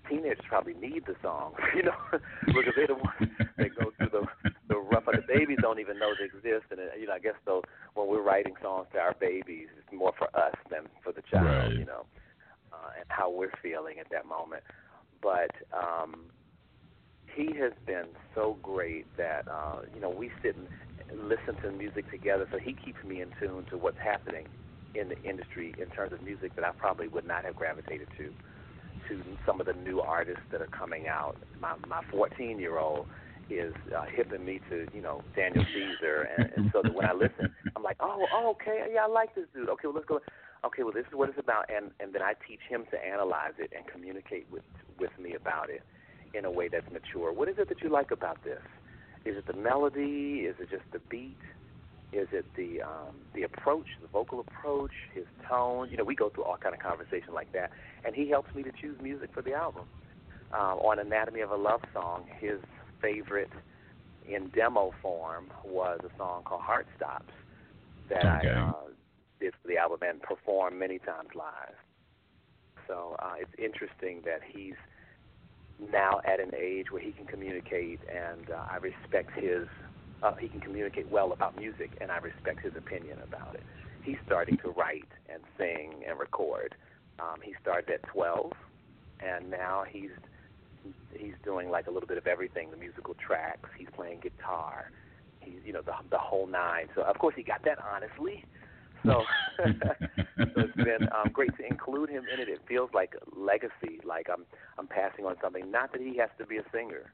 Teenagers 0.06 0.44
probably 0.46 0.74
need 0.74 1.04
the 1.06 1.14
songs, 1.22 1.56
you 1.74 1.82
know, 1.82 1.96
because 2.46 2.74
they're 2.76 2.86
the 2.86 2.94
ones 2.94 3.30
that 3.56 3.74
go 3.74 3.90
through 3.96 4.10
the 4.10 4.26
the 4.68 4.76
rough. 4.94 5.04
The 5.06 5.22
babies 5.26 5.58
don't 5.60 5.80
even 5.80 5.98
know 5.98 6.14
they 6.18 6.24
exist, 6.26 6.66
and 6.70 6.80
you 6.98 7.06
know, 7.06 7.14
I 7.14 7.18
guess 7.18 7.38
though 7.44 7.62
when 7.94 8.08
we're 8.08 8.22
writing 8.22 8.54
songs 8.62 8.86
to 8.92 8.98
our 8.98 9.14
babies, 9.18 9.68
it's 9.78 9.92
more 9.92 10.12
for 10.18 10.28
us 10.36 10.54
than 10.70 10.84
for 11.02 11.12
the 11.12 11.22
child, 11.30 11.44
Right. 11.44 11.78
you 11.78 11.86
know, 11.86 12.06
uh, 12.72 12.90
and 12.98 13.06
how 13.08 13.30
we're 13.30 13.52
feeling 13.62 13.98
at 14.00 14.08
that 14.10 14.26
moment. 14.26 14.62
But 15.22 15.50
um, 15.72 16.30
he 17.34 17.54
has 17.58 17.72
been 17.86 18.14
so 18.34 18.58
great 18.62 19.06
that 19.16 19.42
uh, 19.50 19.82
you 19.94 20.00
know 20.00 20.10
we 20.10 20.30
sit 20.42 20.56
and 20.56 20.68
listen 21.28 21.60
to 21.62 21.70
music 21.76 22.10
together. 22.10 22.46
So 22.52 22.58
he 22.62 22.74
keeps 22.74 23.02
me 23.06 23.20
in 23.22 23.30
tune 23.40 23.64
to 23.70 23.78
what's 23.78 23.98
happening 24.02 24.46
in 24.94 25.08
the 25.08 25.20
industry 25.28 25.74
in 25.78 25.88
terms 25.90 26.12
of 26.12 26.22
music 26.22 26.54
that 26.56 26.64
I 26.64 26.70
probably 26.76 27.08
would 27.08 27.26
not 27.26 27.44
have 27.44 27.56
gravitated 27.56 28.08
to 28.18 28.32
to 29.08 29.22
some 29.46 29.60
of 29.60 29.66
the 29.66 29.74
new 29.74 30.00
artists 30.00 30.42
that 30.52 30.62
are 30.62 30.68
coming 30.68 31.06
out. 31.08 31.36
My 31.60 31.74
my 31.88 32.00
14 32.10 32.58
year 32.58 32.78
old 32.78 33.06
is 33.50 33.74
uh, 33.96 34.04
hipping 34.14 34.44
me 34.44 34.60
to 34.70 34.86
you 34.92 35.02
know 35.02 35.22
Daniel 35.36 35.64
Caesar, 35.74 36.28
and, 36.36 36.50
and 36.56 36.70
so 36.72 36.82
that 36.82 36.94
when 36.94 37.06
I 37.06 37.12
listen, 37.12 37.54
I'm 37.76 37.82
like, 37.82 37.96
oh, 38.00 38.24
oh, 38.32 38.50
okay, 38.50 38.86
yeah, 38.92 39.04
I 39.04 39.08
like 39.08 39.34
this 39.34 39.46
dude. 39.54 39.68
Okay, 39.68 39.86
well 39.86 39.94
let's 39.94 40.06
go. 40.06 40.20
Okay, 40.64 40.82
well 40.82 40.92
this 40.92 41.06
is 41.06 41.14
what 41.14 41.28
it's 41.28 41.38
about, 41.38 41.66
and 41.74 41.90
and 42.00 42.14
then 42.14 42.22
I 42.22 42.34
teach 42.46 42.60
him 42.68 42.84
to 42.90 42.96
analyze 42.98 43.54
it 43.58 43.72
and 43.76 43.86
communicate 43.86 44.46
with 44.50 44.62
with 44.98 45.10
me 45.20 45.34
about 45.34 45.70
it 45.70 45.82
in 46.34 46.44
a 46.44 46.50
way 46.50 46.68
that's 46.68 46.90
mature. 46.92 47.32
What 47.32 47.48
is 47.48 47.56
it 47.58 47.68
that 47.68 47.82
you 47.82 47.90
like 47.90 48.10
about 48.10 48.42
this? 48.44 48.62
Is 49.24 49.36
it 49.36 49.46
the 49.46 49.58
melody? 49.58 50.44
Is 50.48 50.56
it 50.58 50.70
just 50.70 50.84
the 50.92 51.00
beat? 51.10 51.38
Is 52.12 52.28
it 52.32 52.46
the 52.56 52.82
um, 52.82 53.16
the 53.34 53.42
approach, 53.42 53.86
the 54.00 54.08
vocal 54.08 54.40
approach, 54.40 54.92
his 55.12 55.24
tone? 55.48 55.88
You 55.90 55.96
know, 55.96 56.04
we 56.04 56.14
go 56.14 56.30
through 56.30 56.44
all 56.44 56.56
kind 56.56 56.74
of 56.74 56.80
conversation 56.80 57.34
like 57.34 57.52
that, 57.52 57.70
and 58.04 58.14
he 58.14 58.30
helps 58.30 58.54
me 58.54 58.62
to 58.62 58.70
choose 58.80 58.96
music 59.02 59.30
for 59.34 59.42
the 59.42 59.52
album. 59.52 59.84
Uh, 60.52 60.76
on 60.76 61.00
Anatomy 61.00 61.40
of 61.40 61.50
a 61.50 61.56
Love 61.56 61.80
Song, 61.92 62.26
his 62.38 62.60
favorite 63.04 63.52
in 64.26 64.48
demo 64.54 64.92
form 65.02 65.50
was 65.64 66.00
a 66.02 66.16
song 66.16 66.42
called 66.44 66.62
Heart 66.62 66.86
Stops 66.96 67.32
that 68.08 68.24
Okay. 68.24 68.48
I 68.48 68.70
uh, 68.70 68.88
did 69.40 69.52
for 69.60 69.68
the 69.68 69.76
album 69.76 69.98
and 70.02 70.22
performed 70.22 70.78
many 70.78 70.98
times 70.98 71.30
live. 71.34 71.76
So 72.88 73.16
uh, 73.18 73.34
it's 73.40 73.52
interesting 73.58 74.22
that 74.24 74.40
he's 74.46 74.76
now 75.92 76.20
at 76.24 76.40
an 76.40 76.52
age 76.56 76.86
where 76.90 77.02
he 77.02 77.12
can 77.12 77.26
communicate, 77.26 78.00
and 78.08 78.50
uh, 78.50 78.64
I 78.70 78.76
respect 78.76 79.30
his. 79.34 79.66
Uh, 80.22 80.34
he 80.40 80.48
can 80.48 80.60
communicate 80.60 81.10
well 81.10 81.32
about 81.32 81.58
music, 81.58 81.98
and 82.00 82.10
I 82.10 82.18
respect 82.18 82.60
his 82.62 82.72
opinion 82.76 83.18
about 83.22 83.54
it. 83.54 83.64
He's 84.02 84.16
starting 84.24 84.56
to 84.58 84.70
write 84.70 85.08
and 85.28 85.42
sing 85.58 86.02
and 86.08 86.18
record. 86.18 86.74
Um, 87.18 87.40
he 87.42 87.54
started 87.60 87.90
at 87.90 88.02
12, 88.12 88.52
and 89.20 89.50
now 89.50 89.84
he's 89.88 90.10
he's 91.12 91.34
doing 91.44 91.70
like 91.70 91.86
a 91.86 91.90
little 91.90 92.06
bit 92.06 92.18
of 92.18 92.26
everything. 92.26 92.70
The 92.70 92.76
musical 92.76 93.14
tracks. 93.14 93.68
He's 93.78 93.88
playing 93.94 94.20
guitar. 94.20 94.90
He's 95.40 95.60
you 95.64 95.72
know 95.72 95.82
the 95.82 95.92
the 96.10 96.18
whole 96.18 96.46
nine. 96.46 96.86
So 96.94 97.02
of 97.02 97.18
course 97.18 97.34
he 97.36 97.42
got 97.42 97.62
that 97.64 97.78
honestly. 97.82 98.44
So, 99.04 99.24
so 99.58 100.60
it's 100.62 100.76
been 100.76 101.08
um, 101.12 101.30
great 101.32 101.54
to 101.58 101.66
include 101.66 102.08
him 102.08 102.24
in 102.32 102.40
it. 102.40 102.48
It 102.48 102.60
feels 102.66 102.90
like 102.94 103.12
a 103.20 103.38
legacy, 103.38 104.00
like 104.04 104.28
I'm 104.32 104.46
I'm 104.78 104.86
passing 104.86 105.26
on 105.26 105.36
something. 105.42 105.70
Not 105.70 105.92
that 105.92 106.00
he 106.00 106.16
has 106.18 106.30
to 106.38 106.46
be 106.46 106.56
a 106.56 106.64
singer 106.72 107.12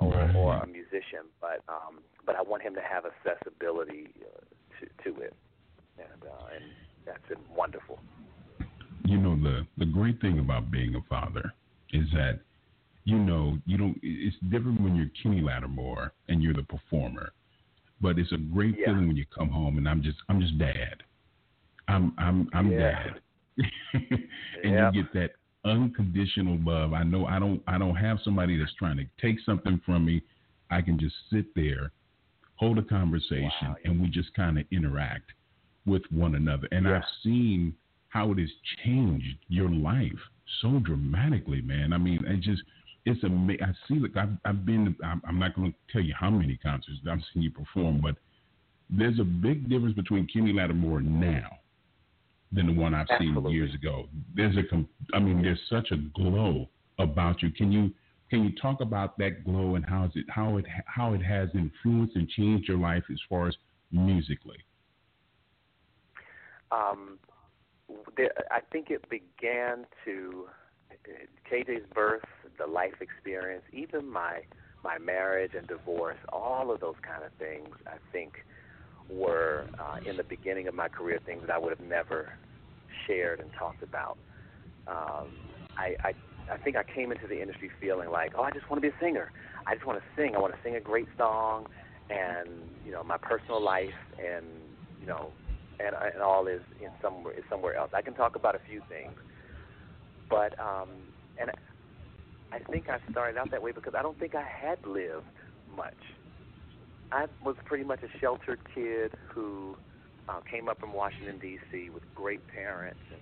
or, 0.00 0.12
Right. 0.14 0.34
or 0.34 0.54
a 0.56 0.66
musician, 0.66 1.28
but 1.40 1.60
um, 1.68 2.00
but 2.24 2.36
I 2.36 2.42
want 2.42 2.62
him 2.62 2.74
to 2.74 2.80
have 2.80 3.04
accessibility 3.04 4.08
uh, 4.22 4.40
to 4.80 5.12
to 5.12 5.20
it, 5.20 5.34
and 5.98 6.24
uh, 6.24 6.54
and 6.56 6.64
that's 7.04 7.26
been 7.28 7.44
wonderful. 7.54 7.98
you 9.04 9.18
know 9.18 9.36
the 9.36 9.66
the 9.78 9.84
great 9.86 10.20
thing 10.20 10.38
about 10.38 10.70
being 10.70 10.94
a 10.94 11.02
father 11.08 11.52
is 11.92 12.06
that 12.14 12.40
you 13.04 13.18
know 13.18 13.58
you 13.66 13.76
don't 13.76 13.98
it's 14.02 14.36
different 14.50 14.80
when 14.80 14.94
you're 14.96 15.10
Kenny 15.22 15.40
Lattimore 15.40 16.12
and 16.28 16.42
you're 16.42 16.54
the 16.54 16.62
performer 16.62 17.32
but 18.00 18.18
it's 18.18 18.32
a 18.32 18.36
great 18.36 18.76
Yeah. 18.78 18.86
feeling 18.86 19.08
when 19.08 19.16
you 19.16 19.26
come 19.34 19.48
home 19.48 19.78
and 19.78 19.88
I'm 19.88 20.02
just 20.02 20.18
I'm 20.28 20.40
just 20.40 20.58
dad 20.58 21.02
I'm 21.88 22.12
I'm 22.18 22.48
I'm 22.52 22.70
Yeah. 22.70 23.04
dad 23.04 23.20
and 24.64 24.72
Yeah. 24.74 24.90
you 24.92 25.02
get 25.02 25.12
that 25.14 25.30
unconditional 25.64 26.58
love 26.64 26.92
I 26.92 27.02
know 27.02 27.26
I 27.26 27.38
don't 27.38 27.62
I 27.66 27.78
don't 27.78 27.96
have 27.96 28.18
somebody 28.22 28.56
that's 28.58 28.74
trying 28.74 28.96
to 28.98 29.06
take 29.20 29.38
something 29.44 29.80
from 29.84 30.04
me 30.04 30.22
I 30.70 30.80
can 30.82 30.98
just 30.98 31.14
sit 31.30 31.46
there 31.54 31.92
hold 32.56 32.78
a 32.78 32.82
conversation 32.82 33.50
Wow. 33.62 33.76
and 33.84 34.00
we 34.00 34.08
just 34.08 34.32
kind 34.34 34.58
of 34.58 34.66
interact 34.70 35.32
with 35.86 36.02
one 36.10 36.34
another 36.34 36.68
and 36.72 36.86
Yeah. 36.86 36.98
I've 36.98 37.04
seen 37.22 37.74
how 38.08 38.32
it 38.32 38.38
has 38.38 38.50
changed 38.84 39.36
your 39.48 39.70
life 39.70 40.18
so 40.60 40.80
dramatically, 40.80 41.60
man. 41.62 41.92
I 41.92 41.98
mean, 41.98 42.24
it 42.26 42.40
just 42.40 42.60
it's 43.10 43.24
amazing. 43.24 43.62
I 43.62 43.72
see, 43.88 43.98
like 43.98 44.16
I've 44.16 44.36
I've 44.44 44.66
been. 44.66 44.94
I'm, 45.04 45.22
I'm 45.26 45.38
not 45.38 45.54
going 45.54 45.72
to 45.72 45.92
tell 45.92 46.02
you 46.02 46.14
how 46.18 46.30
many 46.30 46.56
concerts 46.56 46.98
I've 47.10 47.20
seen 47.32 47.42
you 47.42 47.50
perform, 47.50 48.00
but 48.00 48.16
there's 48.88 49.18
a 49.20 49.24
big 49.24 49.68
difference 49.68 49.94
between 49.94 50.26
Kenny 50.26 50.52
Lattimore 50.52 51.00
now 51.00 51.50
than 52.52 52.66
the 52.66 52.72
one 52.72 52.94
I've 52.94 53.06
seen 53.18 53.36
years 53.50 53.74
ago. 53.74 54.08
There's 54.34 54.56
a, 54.56 54.62
I 55.14 55.20
mean, 55.20 55.42
there's 55.42 55.60
such 55.68 55.92
a 55.92 55.96
glow 55.96 56.68
about 56.98 57.42
you. 57.42 57.50
Can 57.52 57.70
you 57.70 57.90
can 58.28 58.44
you 58.44 58.50
talk 58.60 58.80
about 58.80 59.18
that 59.18 59.44
glow 59.44 59.76
and 59.76 59.84
how 59.84 60.06
is 60.06 60.12
it 60.14 60.26
how 60.28 60.56
it 60.56 60.64
how 60.86 61.14
it 61.14 61.22
has 61.22 61.48
influenced 61.54 62.16
and 62.16 62.28
changed 62.28 62.68
your 62.68 62.78
life 62.78 63.04
as 63.10 63.18
far 63.28 63.48
as 63.48 63.54
musically? 63.92 64.58
um, 66.72 67.18
I 68.50 68.60
think 68.72 68.90
it 68.90 69.08
began 69.08 69.86
to 70.04 70.46
KJ's 71.50 71.86
birth, 71.94 72.22
the 72.58 72.66
life 72.66 73.00
experience, 73.00 73.64
even 73.72 74.08
my 74.08 74.40
my 74.82 74.96
marriage 74.98 75.52
and 75.56 75.66
divorce, 75.66 76.16
all 76.32 76.70
of 76.70 76.80
those 76.80 76.94
kind 77.06 77.22
of 77.24 77.32
things. 77.38 77.74
I 77.86 77.96
think 78.12 78.32
were 79.10 79.66
uh, 79.78 79.96
in 80.08 80.16
the 80.16 80.24
beginning 80.24 80.68
of 80.68 80.74
my 80.74 80.88
career 80.88 81.18
things 81.24 81.42
that 81.46 81.50
I 81.50 81.58
would 81.58 81.76
have 81.76 81.86
never 81.86 82.30
shared 83.06 83.40
and 83.40 83.50
talked 83.58 83.82
about. 83.82 84.18
Um, 84.86 85.28
I, 85.76 85.94
I 86.02 86.12
I 86.52 86.56
think 86.58 86.76
I 86.76 86.82
came 86.82 87.12
into 87.12 87.26
the 87.28 87.40
industry 87.40 87.70
feeling 87.80 88.10
like, 88.10 88.32
oh, 88.36 88.42
I 88.42 88.50
just 88.50 88.68
want 88.68 88.82
to 88.82 88.88
be 88.88 88.94
a 88.94 88.98
singer. 89.00 89.30
I 89.66 89.74
just 89.74 89.86
want 89.86 90.00
to 90.00 90.04
sing. 90.20 90.34
I 90.34 90.38
want 90.38 90.52
to 90.54 90.58
sing 90.64 90.74
a 90.74 90.80
great 90.80 91.06
song, 91.16 91.66
and 92.08 92.48
you 92.84 92.90
know, 92.92 93.04
my 93.04 93.16
personal 93.16 93.62
life 93.62 93.98
and 94.18 94.46
you 95.00 95.06
know, 95.06 95.30
and 95.78 95.94
and 95.94 96.22
all 96.22 96.46
is 96.46 96.60
in 96.80 96.90
somewhere 97.02 97.34
is 97.34 97.44
somewhere 97.48 97.76
else. 97.76 97.90
I 97.94 98.02
can 98.02 98.14
talk 98.14 98.36
about 98.36 98.54
a 98.54 98.60
few 98.68 98.80
things, 98.88 99.14
but 100.30 100.58
um, 100.58 100.88
and 101.38 101.50
I 102.52 102.58
think 102.70 102.88
I 102.88 102.98
started 103.10 103.36
out 103.38 103.50
that 103.50 103.62
way 103.62 103.72
because 103.72 103.94
I 103.98 104.02
don't 104.02 104.18
think 104.18 104.34
I 104.34 104.44
had 104.44 104.78
lived 104.86 105.26
much. 105.76 105.94
I 107.12 107.26
was 107.44 107.56
pretty 107.64 107.84
much 107.84 108.00
a 108.02 108.18
sheltered 108.20 108.60
kid 108.74 109.12
who 109.34 109.76
uh, 110.28 110.40
came 110.48 110.68
up 110.68 110.78
from 110.78 110.92
Washington 110.92 111.38
D.C. 111.38 111.90
with 111.90 112.04
great 112.14 112.46
parents 112.46 113.00
and 113.10 113.20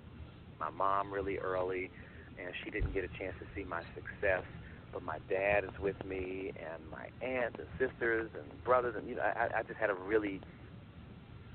my 0.61 0.71
mom 0.71 1.13
really 1.13 1.39
early, 1.39 1.91
and 2.39 2.53
she 2.63 2.71
didn't 2.71 2.93
get 2.93 3.05
a 3.05 3.09
chance 3.19 3.35
to 3.41 3.47
see 3.57 3.65
my 3.65 3.83
success. 3.95 4.45
But 4.93 5.03
my 5.03 5.19
dad 5.29 5.65
is 5.65 5.79
with 5.81 6.03
me, 6.05 6.53
and 6.57 6.83
my 6.91 7.09
aunts 7.27 7.59
and 7.59 7.69
sisters 7.79 8.31
and 8.35 8.65
brothers, 8.65 8.95
and 8.97 9.09
you 9.09 9.17
know, 9.17 9.23
I, 9.23 9.49
I 9.59 9.63
just 9.63 9.79
had 9.79 9.91
a 9.91 9.95
really 9.95 10.41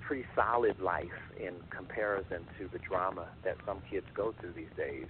pretty 0.01 0.25
solid 0.35 0.79
life 0.79 1.31
in 1.39 1.55
comparison 1.75 2.45
to 2.59 2.69
the 2.71 2.79
drama 2.79 3.27
that 3.43 3.57
some 3.65 3.79
kids 3.89 4.05
go 4.15 4.33
through 4.39 4.53
these 4.53 4.73
days. 4.77 5.07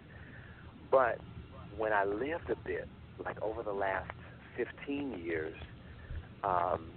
But 0.93 1.17
when 1.75 1.91
I 1.91 2.05
lived 2.05 2.51
a 2.51 2.55
bit, 2.55 2.87
like 3.25 3.41
over 3.41 3.63
the 3.63 3.73
last 3.73 4.11
15 4.55 5.19
years, 5.25 5.55
um, 6.43 6.91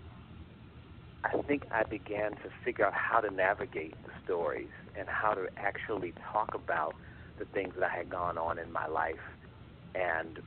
I 1.24 1.40
think 1.48 1.62
I 1.72 1.82
began 1.82 2.32
to 2.32 2.50
figure 2.62 2.84
out 2.84 2.92
how 2.92 3.20
to 3.20 3.34
navigate 3.34 3.94
the 4.04 4.10
stories 4.22 4.68
and 4.98 5.08
how 5.08 5.32
to 5.32 5.46
actually 5.56 6.12
talk 6.30 6.50
about 6.54 6.92
the 7.38 7.46
things 7.46 7.72
that 7.78 7.90
I 7.90 7.96
had 7.96 8.10
gone 8.10 8.36
on 8.36 8.58
in 8.58 8.70
my 8.70 8.86
life. 8.86 9.14
And 9.94 10.40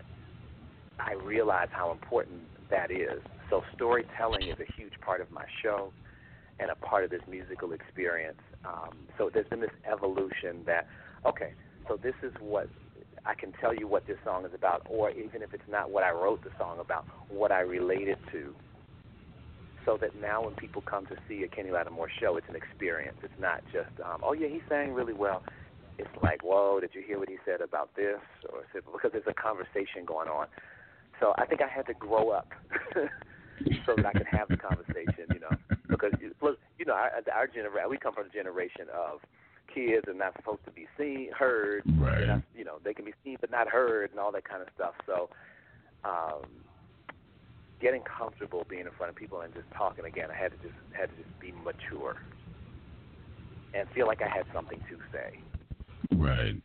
I 1.00 1.14
realized 1.14 1.72
how 1.74 1.92
important 1.92 2.42
that 2.70 2.92
is. 2.92 3.24
So, 3.50 3.64
storytelling 3.74 4.44
is 4.44 4.58
a 4.60 4.80
huge 4.80 4.94
part 5.04 5.22
of 5.22 5.32
my 5.32 5.46
show 5.64 5.92
and 6.60 6.70
a 6.70 6.76
part 6.76 7.04
of 7.04 7.10
this 7.10 7.22
musical 7.28 7.72
experience. 7.72 8.42
Um, 8.64 9.08
so, 9.18 9.32
there's 9.34 9.48
been 9.50 9.62
this 9.62 9.72
evolution 9.92 10.62
that, 10.68 10.86
okay, 11.26 11.54
so 11.88 11.98
this 11.98 12.14
is 12.22 12.32
what 12.40 12.70
I 13.30 13.36
can 13.36 13.54
tell 13.62 13.76
you 13.76 13.88
what 13.88 14.08
this 14.08 14.18
song 14.26 14.44
is 14.44 14.54
about, 14.56 14.88
or 14.90 15.12
even 15.12 15.44
if 15.44 15.54
it's 15.54 15.70
not 15.70 15.92
what 15.92 16.04
I 16.04 16.10
wrote 16.10 16.44
the 16.44 16.50
song 16.58 16.80
about, 16.80 17.06
what 17.30 17.52
I 17.52 17.60
related 17.60 18.18
to 18.32 18.56
so 19.86 19.98
that 20.02 20.20
now 20.20 20.44
when 20.44 20.56
people 20.56 20.82
come 20.82 21.06
to 21.08 21.16
see 21.28 21.44
a 21.44 21.48
Kenny 21.48 21.72
Lattimore 21.72 22.10
show, 22.20 22.38
it's 22.38 22.50
an 22.50 22.56
experience. 22.56 23.18
It's 23.24 23.40
not 23.40 23.62
just, 23.72 23.94
um, 24.04 24.22
oh 24.24 24.34
yeah, 24.34 24.48
he 24.48 24.62
sang 24.68 24.94
really 24.94 25.14
well. 25.14 25.44
It's 25.98 26.10
like, 26.24 26.44
whoa, 26.44 26.80
did 26.80 26.92
you 26.94 27.02
hear 27.06 27.20
what 27.20 27.30
he 27.30 27.38
said 27.46 27.62
about 27.62 27.96
this? 27.96 28.20
Or 28.52 28.64
because 28.74 29.12
there's 29.12 29.28
a 29.28 29.34
conversation 29.34 30.06
going 30.06 30.28
on. 30.28 30.48
So 31.20 31.34
I 31.38 31.46
think 31.46 31.62
I 31.62 31.68
had 31.68 31.86
to 31.88 31.94
grow 31.94 32.30
up 32.30 32.50
so 33.86 33.96
that 33.96 34.06
I 34.06 34.14
could 34.14 34.28
have 34.32 34.48
the 34.48 34.58
conversation, 34.58 35.26
you 35.34 35.40
know. 35.40 35.56
Because 35.88 36.14
you 36.22 36.86
know, 36.86 36.94
our, 36.94 37.12
our 37.34 37.48
generation, 37.48 37.90
we 37.90 37.98
come 37.98 38.14
from 38.14 38.28
a 38.28 38.34
generation 38.34 38.88
of 38.94 39.20
kids 39.74 40.08
are 40.08 40.14
not 40.14 40.34
supposed 40.36 40.64
to 40.66 40.72
be 40.72 40.88
seen, 40.98 41.30
heard. 41.38 41.84
Right. 41.98 42.28
Not, 42.28 42.44
you 42.56 42.66
know, 42.66 42.78
they 42.84 42.94
can 42.94 43.06
be 43.06 43.14
seen 43.24 43.38
but 43.42 43.52
not 43.52 43.68
heard, 43.68 44.12
and 44.12 44.20
all 44.20 44.32
that 44.32 44.48
kind 44.48 44.62
of 44.62 44.68
stuff. 44.76 44.94
So. 45.06 45.30
um 46.04 46.44
getting 47.82 48.02
comfortable 48.02 48.66
being 48.70 48.82
in 48.82 48.92
front 48.98 49.10
of 49.10 49.16
people 49.16 49.40
and 49.40 49.54
just 49.54 49.66
talking 49.74 50.04
again, 50.04 50.28
I 50.30 50.36
had 50.36 50.52
to 50.52 50.58
just 50.58 50.76
had 50.92 51.10
to 51.12 51.16
just 51.16 51.40
be 51.40 51.54
mature 51.64 52.18
and 53.74 53.88
feel 53.96 54.06
like 54.06 54.22
I 54.22 54.28
had 54.28 54.46
something 54.54 54.80
to 54.90 54.98
say. 55.14 55.40
Right. 56.14 56.56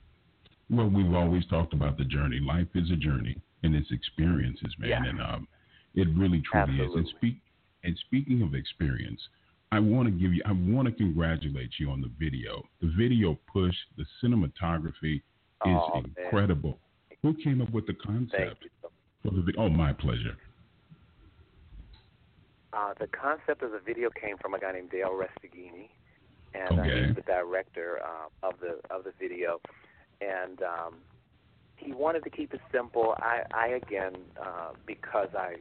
Well, 0.70 0.88
we've 0.88 1.14
always 1.14 1.46
talked 1.46 1.73
about 1.73 1.99
the 1.99 2.04
journey. 2.04 2.40
Life 2.40 2.66
is 2.75 2.90
a 2.90 2.96
journey, 2.96 3.37
and 3.62 3.76
it's 3.76 3.92
experiences, 3.92 4.75
man. 4.76 4.90
Yeah. 4.90 5.04
And 5.08 5.20
um, 5.20 5.49
it 5.94 6.08
really 6.16 6.42
truly 6.50 6.80
Absolutely. 6.80 6.87
is. 6.87 6.94
And 6.94 7.08
speak. 7.16 7.37
And 7.84 7.96
speaking 8.06 8.42
of 8.42 8.54
experience, 8.54 9.20
I 9.73 9.80
want 9.80 10.06
to 10.06 10.12
give 10.12 10.33
you. 10.33 10.42
I 10.47 10.52
want 10.52 10.87
to 10.87 10.92
congratulate 10.92 11.71
you 11.78 11.90
on 11.90 12.00
the 12.00 12.11
video. 12.18 12.62
The 12.80 12.92
video 12.97 13.38
push, 13.52 13.75
the 13.97 14.04
cinematography 14.23 15.16
is 15.16 15.23
Oh, 15.64 16.02
incredible. 16.04 16.78
Who 17.23 17.35
came 17.35 17.61
up 17.61 17.73
with 17.73 17.87
the 17.87 17.94
concept 17.94 18.64
you. 18.64 18.71
so 19.23 19.30
for 19.30 19.30
the? 19.30 19.52
Oh, 19.59 19.68
my 19.68 19.92
pleasure. 19.92 20.37
Uh, 22.73 22.92
the 22.99 23.06
concept 23.06 23.62
of 23.62 23.71
the 23.71 23.80
video 23.85 24.11
came 24.11 24.37
from 24.38 24.54
a 24.54 24.59
guy 24.59 24.73
named 24.73 24.90
Dale 24.90 25.11
Resteghini, 25.11 25.90
and 26.54 26.78
uh, 26.78 26.83
he's 26.83 27.14
the 27.14 27.23
director 27.23 28.00
uh, 28.04 28.47
of 28.47 28.54
the 28.61 28.80
of 28.94 29.04
the 29.04 29.12
video. 29.18 29.61
And 30.21 30.62
um, 30.62 30.97
he 31.76 31.92
wanted 31.92 32.25
to 32.25 32.30
keep 32.30 32.54
it 32.54 32.61
simple. 32.73 33.14
I, 33.18 33.42
I 33.52 33.66
again, 33.68 34.14
uh, 34.40 34.73
because 34.87 35.28
I 35.37 35.56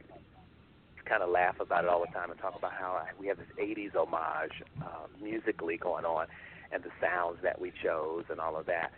kind 1.04 1.22
of 1.22 1.30
laugh 1.30 1.60
about 1.60 1.84
it 1.84 1.90
all 1.90 2.00
the 2.00 2.12
time 2.12 2.30
and 2.30 2.40
talk 2.40 2.54
about 2.56 2.72
how 2.72 3.02
we 3.18 3.26
have 3.26 3.38
this 3.38 3.46
'80s 3.60 3.94
homage 3.94 4.62
uh, 4.82 5.06
musically 5.22 5.76
going 5.76 6.04
on, 6.04 6.26
and 6.72 6.82
the 6.82 6.90
sounds 7.00 7.38
that 7.42 7.60
we 7.60 7.72
chose 7.82 8.24
and 8.30 8.40
all 8.40 8.56
of 8.56 8.66
that. 8.66 8.92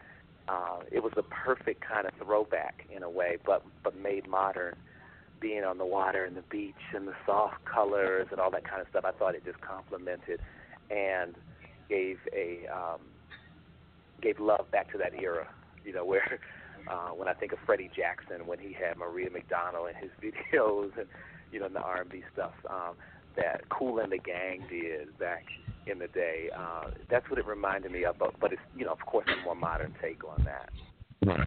Uh, 0.48 0.78
it 0.92 1.02
was 1.02 1.12
the 1.16 1.24
perfect 1.24 1.82
kind 1.86 2.06
of 2.06 2.12
throwback 2.22 2.86
in 2.94 3.02
a 3.02 3.10
way, 3.10 3.36
but 3.44 3.64
but 3.82 3.96
made 3.96 4.28
modern 4.28 4.76
being 5.40 5.64
on 5.64 5.78
the 5.78 5.86
water 5.86 6.24
and 6.24 6.36
the 6.36 6.44
beach 6.50 6.74
and 6.94 7.06
the 7.06 7.14
soft 7.26 7.64
colors 7.64 8.28
and 8.30 8.40
all 8.40 8.50
that 8.50 8.68
kind 8.68 8.80
of 8.80 8.88
stuff. 8.88 9.04
I 9.04 9.12
thought 9.12 9.34
it 9.34 9.44
just 9.44 9.60
complemented 9.60 10.40
and 10.90 11.34
gave 11.88 12.18
a 12.34 12.66
um, 12.68 13.00
gave 14.22 14.40
love 14.40 14.70
back 14.70 14.90
to 14.92 14.98
that 14.98 15.12
era. 15.20 15.46
You 15.84 15.92
know, 15.92 16.04
where 16.12 16.40
uh, 16.88 17.10
when 17.10 17.28
I 17.28 17.34
think 17.34 17.52
of 17.52 17.58
Freddie 17.66 17.90
Jackson 17.94 18.46
when 18.46 18.58
he 18.58 18.72
had 18.72 18.96
Maria 18.96 19.30
McDonald 19.30 19.88
in 19.88 19.96
his 19.96 20.10
videos 20.22 20.96
and 20.98 21.06
you 21.52 21.60
know 21.60 21.66
in 21.66 21.72
the 21.72 21.80
R&B 21.80 22.22
stuff 22.32 22.52
um, 22.68 22.94
that 23.36 23.68
Kool 23.68 23.98
and 23.98 24.12
the 24.12 24.18
Gang 24.18 24.62
did 24.70 25.16
back 25.18 25.44
in 25.86 25.98
the 25.98 26.08
day. 26.08 26.50
Uh, 26.56 26.90
that's 27.10 27.28
what 27.30 27.38
it 27.38 27.46
reminded 27.46 27.92
me 27.92 28.04
of. 28.04 28.18
But, 28.18 28.38
but 28.40 28.52
it's 28.52 28.62
you 28.76 28.84
know 28.84 28.92
of 28.92 29.00
course 29.00 29.26
a 29.28 29.44
more 29.44 29.54
modern 29.54 29.94
take 30.02 30.22
on 30.24 30.44
that. 30.44 30.70
Right. 31.24 31.46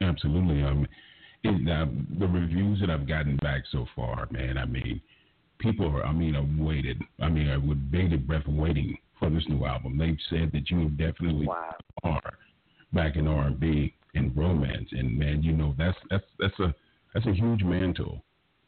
Absolutely. 0.00 0.62
Um, 0.62 0.86
it, 1.44 1.68
uh, 1.68 1.86
the 2.18 2.26
reviews 2.26 2.80
that 2.80 2.90
I've 2.90 3.08
gotten 3.08 3.36
back 3.36 3.62
so 3.70 3.86
far, 3.94 4.28
man, 4.30 4.58
I 4.58 4.64
mean, 4.64 5.00
people 5.58 5.86
are, 5.86 6.04
I 6.04 6.12
mean, 6.12 6.36
I've 6.36 6.64
waited. 6.64 7.02
I 7.20 7.28
mean, 7.28 7.48
I 7.48 7.56
would 7.56 7.90
bated 7.90 8.26
breath 8.26 8.46
waiting 8.46 8.96
for 9.18 9.30
this 9.30 9.44
new 9.48 9.64
album. 9.64 9.98
They've 9.98 10.18
said 10.30 10.50
that 10.52 10.70
you 10.70 10.88
definitely 10.90 11.46
Wow. 11.46 11.74
are 12.04 12.32
back 12.92 13.16
in 13.16 13.26
R&B 13.26 13.94
and 14.18 14.36
romance, 14.36 14.88
and 14.92 15.18
man, 15.18 15.42
you 15.42 15.52
know 15.52 15.74
that's 15.78 15.96
that's 16.10 16.24
that's 16.38 16.58
a 16.60 16.74
that's 17.14 17.26
a 17.26 17.32
huge 17.32 17.62
mantle 17.62 18.22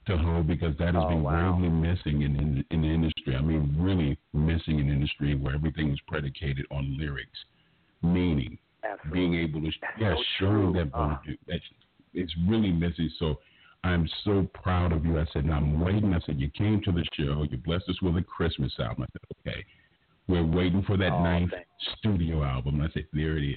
to 0.06 0.16
hold 0.16 0.46
because 0.46 0.76
that 0.78 0.94
has 0.94 1.04
Oh, 1.04 1.08
been 1.08 1.22
wow. 1.22 1.52
gravely 1.52 1.68
missing 1.68 2.22
in, 2.22 2.36
in 2.36 2.64
in 2.70 2.82
the 2.82 2.88
industry. 2.88 3.36
I 3.36 3.42
mean, 3.42 3.74
really 3.78 4.18
missing 4.32 4.78
in 4.78 4.88
industry 4.88 5.34
where 5.34 5.54
everything 5.54 5.90
is 5.92 6.00
predicated 6.06 6.66
on 6.70 6.96
lyrics, 6.98 7.38
meaning 8.02 8.58
Absolutely. 8.82 9.20
being 9.20 9.34
able 9.34 9.60
to 9.60 9.70
That's 9.80 10.00
yeah 10.00 10.14
so 10.14 10.22
showing 10.38 10.72
that 10.74 10.88
Uh. 10.94 11.16
That's 11.46 11.64
it's 12.14 12.34
really 12.48 12.72
messy. 12.72 13.12
So 13.18 13.38
I'm 13.84 14.08
so 14.24 14.48
proud 14.52 14.92
of 14.92 15.06
you. 15.06 15.18
I 15.18 15.26
said, 15.32 15.48
I'm 15.48 15.80
waiting. 15.80 16.12
I 16.12 16.20
said, 16.26 16.38
you 16.40 16.50
came 16.50 16.82
to 16.82 16.92
the 16.92 17.04
show. 17.14 17.46
You 17.50 17.56
blessed 17.56 17.88
us 17.88 18.00
with 18.02 18.16
a 18.16 18.22
Christmas 18.22 18.72
album. 18.78 19.04
I 19.04 19.06
said, 19.12 19.52
okay. 19.52 19.64
We're 20.30 20.44
waiting 20.44 20.82
for 20.86 20.96
that 20.96 21.12
Oh, 21.12 21.22
ninth 21.24 21.50
thank 21.50 21.66
studio 21.98 22.44
album. 22.44 22.80
I 22.80 22.88
said, 22.94 23.06
there 23.12 23.36
it 23.36 23.44
is. 23.44 23.56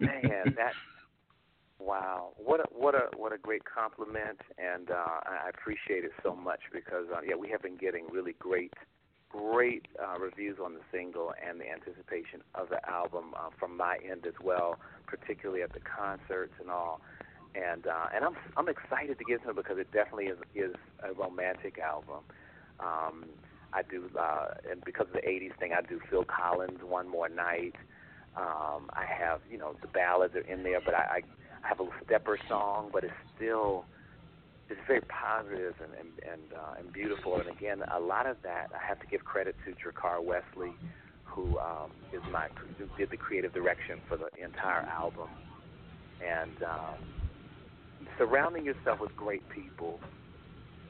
Man, 0.00 0.54
that 0.56 0.72
wow! 1.78 2.32
What 2.36 2.60
a 2.60 2.64
what 2.72 2.94
a 2.94 3.08
what 3.16 3.32
a 3.32 3.38
great 3.38 3.62
compliment, 3.64 4.40
and 4.58 4.90
uh, 4.90 4.94
I 4.94 5.46
I 5.46 5.48
appreciate 5.50 6.04
it 6.04 6.12
so 6.22 6.34
much 6.34 6.60
because 6.72 7.06
uh, 7.14 7.20
yeah, 7.26 7.36
we 7.36 7.48
have 7.50 7.62
been 7.62 7.76
getting 7.76 8.06
really 8.10 8.34
great 8.38 8.72
great 9.30 9.86
uh, 10.02 10.18
reviews 10.18 10.58
on 10.62 10.74
the 10.74 10.80
single 10.92 11.32
and 11.46 11.60
the 11.60 11.70
anticipation 11.70 12.40
of 12.54 12.68
the 12.68 12.88
album 12.88 13.34
uh, 13.36 13.50
from 13.58 13.76
my 13.76 13.98
end 14.08 14.26
as 14.26 14.34
well, 14.42 14.78
particularly 15.06 15.62
at 15.62 15.72
the 15.72 15.80
concerts 15.80 16.54
and 16.60 16.70
all. 16.70 17.00
And 17.56 17.86
uh, 17.86 18.06
and 18.14 18.24
I'm 18.24 18.36
I'm 18.56 18.68
excited 18.68 19.18
to 19.18 19.24
get 19.24 19.42
to 19.44 19.50
it 19.50 19.56
because 19.56 19.78
it 19.78 19.90
definitely 19.92 20.26
is 20.26 20.38
is 20.54 20.74
a 21.02 21.14
romantic 21.14 21.78
album. 21.78 22.24
Um, 22.80 23.24
I 23.72 23.82
do, 23.82 24.10
uh, 24.18 24.48
and 24.70 24.84
because 24.84 25.06
of 25.08 25.14
the 25.14 25.26
'80s 25.26 25.56
thing, 25.58 25.72
I 25.72 25.80
do 25.80 25.98
Phil 26.10 26.24
Collins 26.24 26.80
"One 26.82 27.08
More 27.08 27.28
Night." 27.28 27.74
Um, 28.36 28.90
I 28.92 29.04
have, 29.06 29.40
you 29.50 29.56
know, 29.56 29.76
the 29.80 29.88
ballads 29.88 30.34
are 30.34 30.40
in 30.40 30.62
there, 30.62 30.80
but 30.84 30.92
I, 30.94 31.22
I 31.64 31.68
have 31.68 31.80
a 31.80 31.88
stepper 32.04 32.38
song, 32.48 32.90
but 32.92 33.02
it's 33.02 33.14
still 33.34 33.86
it's 34.68 34.80
very 34.86 35.00
positive 35.02 35.74
and 35.80 35.92
and 35.98 36.10
and, 36.30 36.52
uh, 36.52 36.78
and 36.78 36.92
beautiful. 36.92 37.38
And 37.40 37.48
again, 37.48 37.82
a 37.94 38.00
lot 38.00 38.26
of 38.26 38.36
that 38.42 38.68
I 38.74 38.86
have 38.86 39.00
to 39.00 39.06
give 39.06 39.24
credit 39.24 39.56
to 39.64 39.72
Dracar 39.72 40.22
Wesley, 40.22 40.72
who 41.24 41.58
um, 41.58 41.92
is 42.12 42.20
my 42.30 42.48
who 42.78 42.86
did 42.98 43.10
the 43.10 43.16
creative 43.16 43.52
direction 43.54 44.00
for 44.08 44.16
the 44.18 44.28
entire 44.42 44.84
album, 44.92 45.28
and 46.20 46.62
um, 46.62 47.00
surrounding 48.18 48.64
yourself 48.64 49.00
with 49.00 49.14
great 49.16 49.48
people 49.48 50.00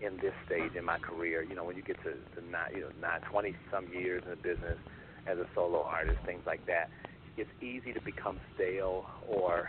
in 0.00 0.16
this 0.16 0.32
stage 0.44 0.72
in 0.76 0.84
my 0.84 0.98
career. 0.98 1.42
You 1.42 1.54
know, 1.54 1.64
when 1.64 1.76
you 1.76 1.82
get 1.82 1.96
to, 2.04 2.12
to 2.40 2.46
nine, 2.46 2.70
you 2.74 2.80
know, 2.82 2.90
nine, 3.00 3.20
twenty 3.30 3.54
some 3.70 3.86
years 3.88 4.22
in 4.24 4.30
the 4.30 4.36
business 4.36 4.78
as 5.26 5.38
a 5.38 5.46
solo 5.54 5.82
artist, 5.82 6.18
things 6.24 6.42
like 6.46 6.66
that, 6.66 6.90
it's 7.36 7.50
easy 7.60 7.92
to 7.92 8.00
become 8.00 8.38
stale 8.54 9.04
or 9.26 9.68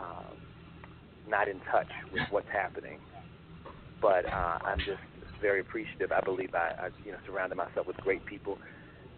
um, 0.00 0.36
not 1.28 1.48
in 1.48 1.60
touch 1.70 1.90
with 2.12 2.22
what's 2.30 2.48
happening. 2.52 2.98
But 4.00 4.26
uh, 4.26 4.58
I'm 4.64 4.78
just 4.78 5.00
very 5.40 5.60
appreciative. 5.60 6.12
I 6.12 6.20
believe 6.20 6.50
I, 6.54 6.86
I, 6.86 6.88
you 7.04 7.12
know, 7.12 7.18
surrounded 7.26 7.56
myself 7.56 7.86
with 7.86 7.96
great 7.98 8.24
people 8.26 8.58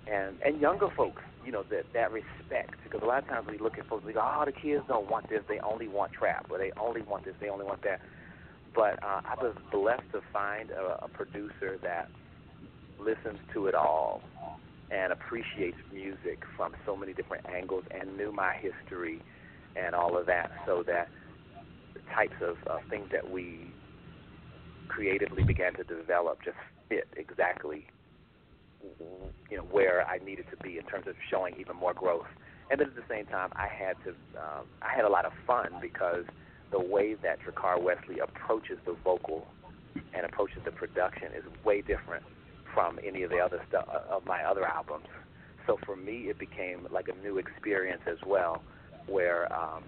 and 0.06 0.38
and 0.44 0.60
younger 0.60 0.88
folks. 0.96 1.22
You 1.46 1.52
know 1.52 1.62
that 1.70 1.86
that 1.94 2.10
respect. 2.10 2.74
Because 2.82 3.00
a 3.02 3.06
lot 3.06 3.22
of 3.22 3.28
times 3.28 3.46
we 3.48 3.58
look 3.58 3.78
at 3.78 3.86
folks 3.86 4.04
we 4.04 4.12
go, 4.12 4.20
oh, 4.20 4.42
the 4.44 4.52
kids 4.52 4.82
don't 4.88 5.08
want 5.08 5.30
this, 5.30 5.42
they 5.48 5.60
only 5.60 5.86
want 5.86 6.12
trap, 6.12 6.46
or 6.50 6.58
they 6.58 6.72
only 6.80 7.02
want 7.02 7.24
this, 7.24 7.34
they 7.40 7.48
only 7.48 7.64
want 7.64 7.82
that. 7.84 8.00
But 8.74 9.00
uh, 9.02 9.20
I 9.24 9.34
was 9.40 9.54
blessed 9.70 10.10
to 10.12 10.20
find 10.32 10.70
a, 10.70 11.04
a 11.04 11.08
producer 11.08 11.78
that 11.82 12.10
listens 12.98 13.38
to 13.54 13.66
it 13.66 13.74
all 13.76 14.22
and 14.90 15.12
appreciates 15.12 15.78
music 15.92 16.42
from 16.56 16.72
so 16.84 16.96
many 16.96 17.12
different 17.12 17.44
angles 17.48 17.84
and 17.90 18.16
knew 18.16 18.32
my 18.32 18.54
history 18.60 19.20
and 19.76 19.94
all 19.94 20.18
of 20.18 20.26
that. 20.26 20.50
So 20.66 20.82
that 20.86 21.08
the 21.94 22.00
types 22.14 22.36
of 22.42 22.56
uh, 22.68 22.78
things 22.90 23.06
that 23.12 23.30
we 23.30 23.72
creatively 24.88 25.44
began 25.44 25.74
to 25.74 25.84
develop 25.84 26.38
just 26.44 26.56
fit 26.88 27.06
exactly 27.16 27.86
you 29.50 29.56
know 29.56 29.64
where 29.64 30.06
I 30.06 30.18
needed 30.18 30.46
to 30.50 30.56
be 30.62 30.78
in 30.78 30.84
terms 30.84 31.06
of 31.06 31.14
showing 31.30 31.54
even 31.58 31.76
more 31.76 31.94
growth. 31.94 32.26
And 32.70 32.80
then 32.80 32.88
at 32.88 32.96
the 32.96 33.06
same 33.08 33.26
time, 33.26 33.50
I 33.54 33.68
had 33.68 33.96
to 34.04 34.10
um, 34.38 34.66
I 34.82 34.94
had 34.94 35.04
a 35.04 35.08
lot 35.08 35.24
of 35.24 35.32
fun 35.46 35.68
because 35.80 36.24
the 36.72 36.80
way 36.80 37.14
that 37.22 37.38
Drakkar 37.40 37.80
Wesley 37.80 38.18
approaches 38.18 38.78
the 38.84 38.96
vocal 39.04 39.46
and 40.14 40.26
approaches 40.26 40.58
the 40.64 40.72
production 40.72 41.28
is 41.36 41.44
way 41.64 41.80
different 41.80 42.24
from 42.74 42.98
any 43.06 43.22
of 43.22 43.30
the 43.30 43.38
other 43.38 43.60
stuff 43.68 43.86
uh, 43.88 44.16
of 44.16 44.26
my 44.26 44.42
other 44.42 44.66
albums. 44.66 45.06
So 45.66 45.78
for 45.84 45.96
me, 45.96 46.28
it 46.28 46.38
became 46.38 46.86
like 46.90 47.06
a 47.08 47.22
new 47.22 47.38
experience 47.38 48.02
as 48.06 48.18
well, 48.26 48.62
where 49.06 49.52
um, 49.52 49.84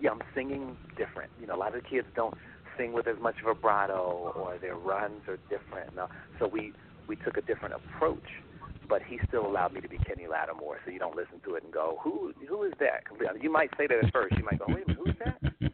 yeah, 0.00 0.10
I'm 0.10 0.22
singing 0.34 0.76
different. 0.96 1.30
You 1.40 1.46
know, 1.46 1.54
a 1.54 1.60
lot 1.60 1.74
of 1.74 1.82
the 1.82 1.88
kids 1.88 2.06
don't 2.16 2.34
sing 2.76 2.92
with 2.92 3.06
as 3.06 3.18
much 3.20 3.36
vibrato, 3.44 4.32
or 4.34 4.58
their 4.58 4.76
runs 4.76 5.22
are 5.28 5.38
different. 5.48 5.94
No, 5.94 6.08
so 6.38 6.48
we 6.48 6.72
we 7.12 7.16
took 7.22 7.36
a 7.36 7.42
different 7.42 7.74
approach, 7.74 8.24
but 8.88 9.02
he 9.02 9.20
still 9.28 9.46
allowed 9.46 9.74
me 9.74 9.82
to 9.82 9.88
be 9.88 9.98
Kenny 9.98 10.26
Lattimore. 10.26 10.78
So 10.86 10.90
you 10.90 10.98
don't 10.98 11.14
listen 11.14 11.40
to 11.44 11.56
it 11.56 11.62
and 11.62 11.70
go, 11.70 11.98
who 12.02 12.32
who 12.48 12.62
is 12.62 12.72
that? 12.80 13.04
You 13.38 13.52
might 13.52 13.68
say 13.76 13.86
that 13.86 14.02
at 14.02 14.10
first. 14.10 14.34
You 14.38 14.44
might 14.44 14.58
go, 14.58 14.64
wait 14.68 14.84
a 14.84 14.88
minute, 14.88 14.98
who's 15.04 15.14
that? 15.22 15.72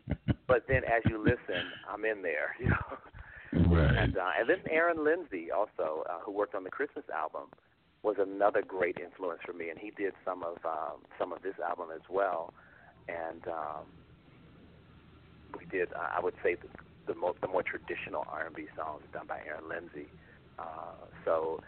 But 0.49 0.65
then 0.67 0.83
as 0.83 1.03
you 1.09 1.17
listen, 1.23 1.63
I'm 1.89 2.05
in 2.05 2.23
there. 2.23 2.57
You 2.59 2.71
know. 2.71 3.77
Right. 3.77 3.97
And 3.97 4.19
uh, 4.19 4.31
and 4.41 4.51
then 4.51 4.59
Aaron 4.69 5.05
Lindsey 5.05 5.53
also, 5.53 6.03
uh, 6.11 6.19
who 6.25 6.33
worked 6.33 6.57
on 6.57 6.65
the 6.65 6.71
Christmas 6.71 7.05
album, 7.15 7.49
was 8.03 8.17
another 8.19 8.63
great 8.67 8.99
influence 8.99 9.41
for 9.47 9.53
me, 9.53 9.69
and 9.71 9.79
he 9.79 9.93
did 9.93 10.15
some 10.25 10.43
of 10.43 10.57
um, 10.65 11.07
some 11.21 11.33
of 11.33 11.43
this 11.43 11.55
album 11.65 11.89
as 11.95 12.03
well. 12.11 12.53
And 13.09 13.47
um, 13.47 13.87
we 15.57 15.67
did, 15.67 15.93
uh, 15.93 16.17
I 16.17 16.21
would 16.21 16.35
say, 16.43 16.57
the, 16.57 16.69
the 17.07 17.15
more 17.15 17.35
the 17.41 17.49
more 17.49 17.63
traditional 17.63 18.27
R&B 18.29 18.67
songs 18.77 19.03
done 19.13 19.27
by 19.29 19.39
Aaron 19.47 19.69
Lindsey. 19.69 20.09
Uh, 20.11 20.28
so 21.25 21.61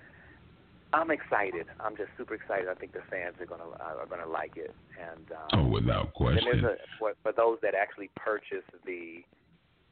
I'm 0.92 1.10
excited. 1.10 1.66
I'm 1.78 1.96
just 1.96 2.10
super 2.18 2.34
excited. 2.34 2.68
I 2.68 2.74
think 2.74 2.92
the 2.92 3.02
fans 3.10 3.36
are 3.40 3.46
gonna 3.46 3.70
uh, 3.78 4.00
are 4.00 4.06
gonna 4.06 4.26
like 4.26 4.56
it. 4.56 4.74
And 4.98 5.26
um, 5.32 5.48
oh, 5.52 5.68
without 5.68 6.12
question. 6.14 6.46
And 6.48 6.64
there's 6.64 6.64
a, 6.64 6.76
for, 6.98 7.12
for 7.22 7.32
those 7.32 7.58
that 7.62 7.74
actually 7.74 8.10
purchase 8.16 8.66
the 8.84 9.22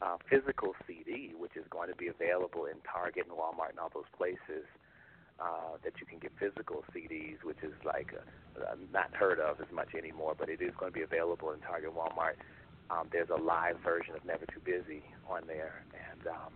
uh, 0.03 0.17
physical 0.29 0.75
CD, 0.87 1.33
which 1.39 1.57
is 1.57 1.65
going 1.71 1.89
to 1.89 1.97
be 1.97 2.09
available 2.09 2.67
in 2.67 2.79
Target 2.83 3.27
and 3.29 3.37
Walmart 3.37 3.71
and 3.71 3.79
all 3.79 3.91
those 3.95 4.11
places 4.17 4.67
uh, 5.39 5.79
that 5.85 5.93
you 6.01 6.07
can 6.07 6.19
get 6.19 6.33
physical 6.39 6.85
CDs, 6.95 7.43
which 7.45 7.59
is 7.63 7.75
like 7.85 8.15
uh, 8.15 8.65
uh, 8.65 8.75
not 8.93 9.15
heard 9.15 9.39
of 9.39 9.61
as 9.61 9.71
much 9.73 9.95
anymore, 9.97 10.35
but 10.39 10.49
it 10.49 10.61
is 10.61 10.73
going 10.79 10.91
to 10.93 10.97
be 10.97 11.05
available 11.05 11.53
in 11.53 11.61
Target 11.61 11.95
Walmart. 11.95 12.39
Um, 12.91 13.07
there's 13.13 13.31
a 13.31 13.41
live 13.41 13.77
version 13.85 14.15
of 14.15 14.25
Never 14.25 14.47
Too 14.47 14.61
Busy 14.65 15.03
on 15.29 15.43
there, 15.47 15.85
and 15.95 16.27
um, 16.27 16.53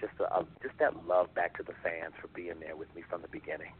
just 0.00 0.12
a, 0.20 0.24
a, 0.24 0.46
just 0.62 0.78
that 0.78 1.06
love 1.06 1.34
back 1.34 1.56
to 1.56 1.62
the 1.62 1.72
fans 1.82 2.14
for 2.20 2.28
being 2.28 2.60
there 2.60 2.76
with 2.76 2.94
me 2.94 3.02
from 3.08 3.22
the 3.22 3.28
beginning. 3.28 3.72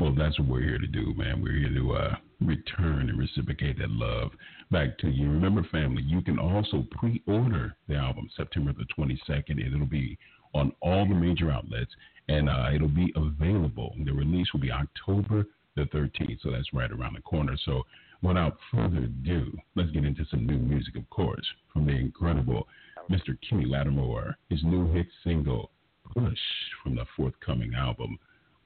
Well, 0.00 0.14
that's 0.14 0.38
what 0.38 0.48
we're 0.48 0.62
here 0.62 0.78
to 0.78 0.86
do, 0.86 1.14
man. 1.14 1.40
We're 1.40 1.58
here 1.58 1.74
to 1.74 1.92
uh, 1.92 2.14
return 2.40 3.08
and 3.08 3.18
reciprocate 3.18 3.78
that 3.78 3.90
love 3.90 4.32
back 4.70 4.98
to 4.98 5.08
you. 5.08 5.30
Remember, 5.30 5.62
family, 5.70 6.02
you 6.02 6.20
can 6.20 6.38
also 6.38 6.84
pre 6.90 7.22
order 7.26 7.76
the 7.88 7.94
album 7.94 8.28
September 8.36 8.72
the 8.72 8.86
22nd, 8.98 9.50
and 9.50 9.74
it'll 9.74 9.86
be 9.86 10.18
on 10.54 10.72
all 10.80 11.06
the 11.06 11.14
major 11.14 11.50
outlets, 11.50 11.90
and 12.28 12.48
uh, 12.48 12.70
it'll 12.74 12.88
be 12.88 13.12
available. 13.16 13.94
The 14.04 14.12
release 14.12 14.52
will 14.52 14.60
be 14.60 14.72
October 14.72 15.46
the 15.76 15.82
13th, 15.84 16.42
so 16.42 16.50
that's 16.50 16.72
right 16.74 16.90
around 16.90 17.16
the 17.16 17.22
corner. 17.22 17.56
So, 17.64 17.84
without 18.22 18.58
further 18.70 18.98
ado, 18.98 19.56
let's 19.74 19.90
get 19.90 20.04
into 20.04 20.24
some 20.30 20.46
new 20.46 20.58
music, 20.58 20.96
of 20.96 21.08
course, 21.10 21.46
from 21.72 21.86
the 21.86 21.92
incredible 21.92 22.66
Mr. 23.10 23.36
Kenny 23.48 23.66
Lattimore, 23.66 24.36
his 24.48 24.62
new 24.64 24.90
hit 24.92 25.06
single, 25.24 25.70
Push, 26.14 26.38
from 26.82 26.94
the 26.94 27.06
forthcoming 27.16 27.74
album 27.74 28.18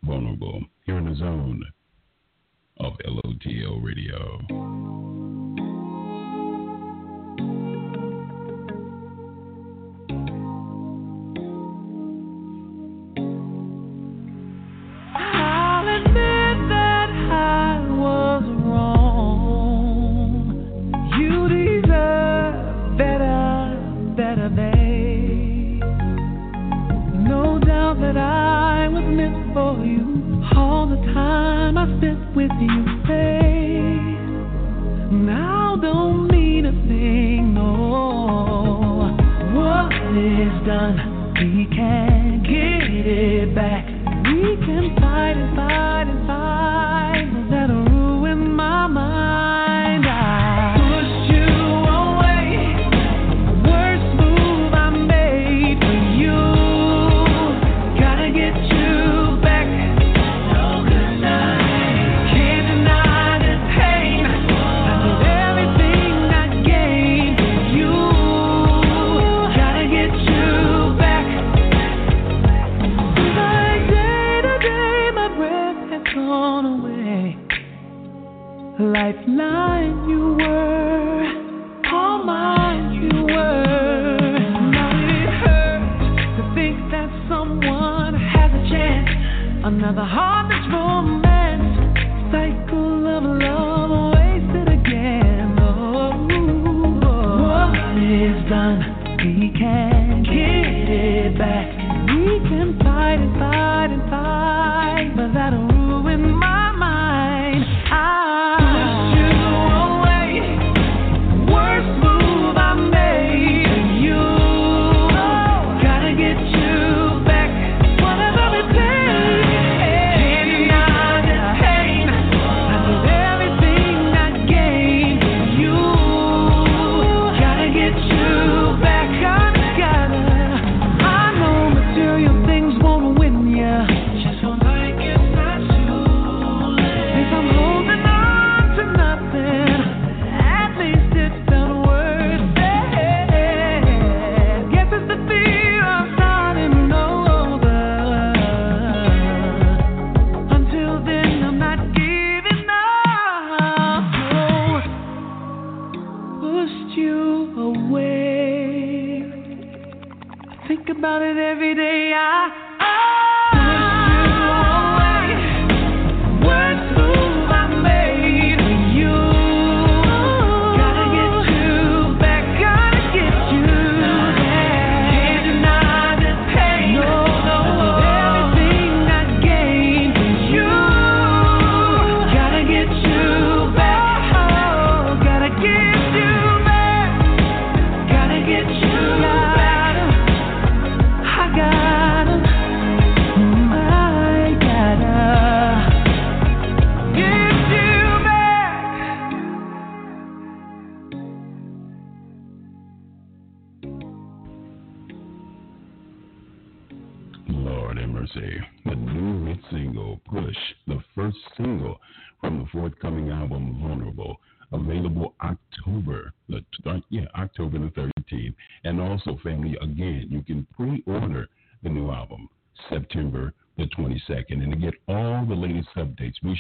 vulnerable 0.03 0.63
here 0.85 0.99
in 0.99 1.09
the 1.09 1.15
zone 1.15 1.63
of 2.79 2.95
LOTL 3.05 3.81
Radio. 3.83 5.16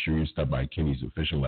Sure 0.04 0.18
you 0.18 0.26
stop 0.26 0.50
by 0.50 0.66
Kenny's 0.66 1.02
official 1.02 1.46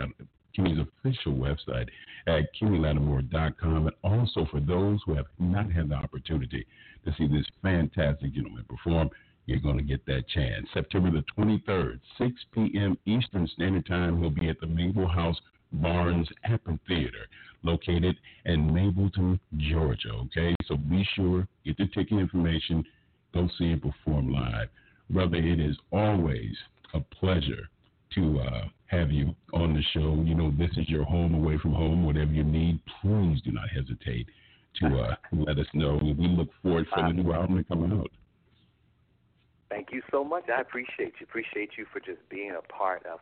Kenny's 0.55 0.79
official 0.79 1.35
website 1.35 1.89
at 2.27 2.49
KennyLattimore.com, 2.61 3.87
and 3.87 3.97
also 4.03 4.47
for 4.51 4.61
those 4.61 5.01
who 5.05 5.15
have 5.15 5.27
not 5.39 5.71
had 5.71 5.91
the 5.91 5.95
opportunity 5.95 6.67
to 7.05 7.13
see 7.17 7.29
this 7.29 7.47
fantastic 7.63 8.33
gentleman 8.35 8.65
perform 8.69 9.11
you're 9.49 9.59
going 9.59 9.79
to 9.79 9.83
get 9.83 10.05
that 10.05 10.29
chance. 10.29 10.67
September 10.75 11.11
the 11.11 11.25
23rd, 11.37 11.99
6 12.19 12.33
p.m. 12.53 12.99
Eastern 13.07 13.49
Standard 13.55 13.87
Time, 13.87 14.21
he'll 14.21 14.29
be 14.29 14.51
at 14.51 14.61
the 14.61 14.67
Mable 14.67 15.09
House 15.09 15.41
Barnes 15.73 16.29
Amphitheater, 16.45 17.27
located 17.63 18.17
in 18.45 18.71
Mableton, 18.71 19.41
Georgia. 19.57 20.11
Okay, 20.11 20.55
so 20.67 20.77
be 20.77 21.07
sure, 21.15 21.49
get 21.65 21.79
the 21.79 21.87
ticket 21.87 22.19
information, 22.19 22.85
go 23.33 23.49
see 23.59 23.71
him 23.71 23.81
perform 23.81 24.31
live. 24.31 24.69
Brother, 25.09 25.37
it 25.37 25.61
is 25.61 25.77
always 25.93 26.55
a 26.93 27.01
pleasure 27.01 27.69
to 28.19 28.41
uh, 28.41 28.65
have 28.87 29.11
you 29.11 29.35
on 29.53 29.75
the 29.75 29.83
show. 29.95 30.23
You 30.25 30.35
know, 30.35 30.53
this 30.59 30.71
is 30.77 30.89
your 30.89 31.05
home 31.05 31.35
away 31.35 31.59
from 31.59 31.73
home. 31.73 32.05
Whatever 32.05 32.33
you 32.33 32.45
need, 32.45 32.81
please 33.01 33.41
do 33.43 33.53
not 33.53 33.69
hesitate 33.75 34.27
to 34.81 34.87
uh, 34.99 35.15
let 35.33 35.59
us 35.59 35.67
know. 35.75 35.99
We 36.03 36.29
look 36.29 36.49
forward 36.63 36.87
for 36.95 37.03
the 37.03 37.13
new 37.13 37.33
album 37.33 37.59
to 37.59 37.65
come 37.65 38.01
out. 38.01 38.11
Thank 39.71 39.89
you 39.93 40.03
so 40.11 40.25
much. 40.25 40.45
I 40.49 40.61
appreciate 40.61 41.15
you. 41.21 41.27
Appreciate 41.29 41.71
you 41.77 41.87
for 41.93 42.01
just 42.01 42.27
being 42.31 42.53
a 42.53 42.73
part 42.73 43.05
of 43.05 43.21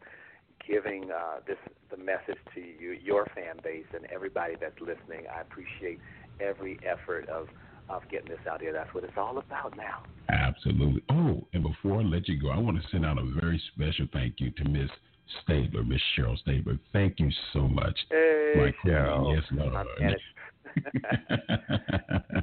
giving 0.66 1.10
uh, 1.10 1.40
this 1.46 1.58
the 1.90 1.96
message 1.96 2.38
to 2.54 2.60
you, 2.60 2.92
your 3.02 3.26
fan 3.34 3.56
base, 3.62 3.86
and 3.94 4.06
everybody 4.12 4.54
that's 4.60 4.80
listening. 4.80 5.26
I 5.34 5.40
appreciate 5.40 6.00
every 6.40 6.78
effort 6.84 7.28
of 7.28 7.48
of 7.88 8.02
getting 8.10 8.28
this 8.28 8.38
out 8.50 8.60
here. 8.60 8.72
That's 8.72 8.92
what 8.94 9.04
it's 9.04 9.16
all 9.16 9.38
about 9.38 9.76
now. 9.76 10.02
Absolutely. 10.28 11.02
Oh, 11.10 11.46
and 11.52 11.62
before 11.62 12.00
I 12.00 12.04
let 12.04 12.28
you 12.28 12.40
go, 12.40 12.50
I 12.50 12.58
want 12.58 12.80
to 12.80 12.88
send 12.90 13.06
out 13.06 13.18
a 13.18 13.24
very 13.40 13.60
special 13.74 14.06
thank 14.12 14.34
you 14.38 14.50
to 14.50 14.64
Miss 14.68 14.90
Stabler, 15.42 15.84
Miss 15.84 16.00
Cheryl 16.16 16.38
Stabler. 16.38 16.78
Thank 16.92 17.20
you 17.20 17.30
so 17.52 17.68
much. 17.68 17.98
Hey, 18.10 18.52
my 18.56 18.72
Cheryl. 18.84 19.34
Yes, 19.34 19.44
Lord. 19.52 19.86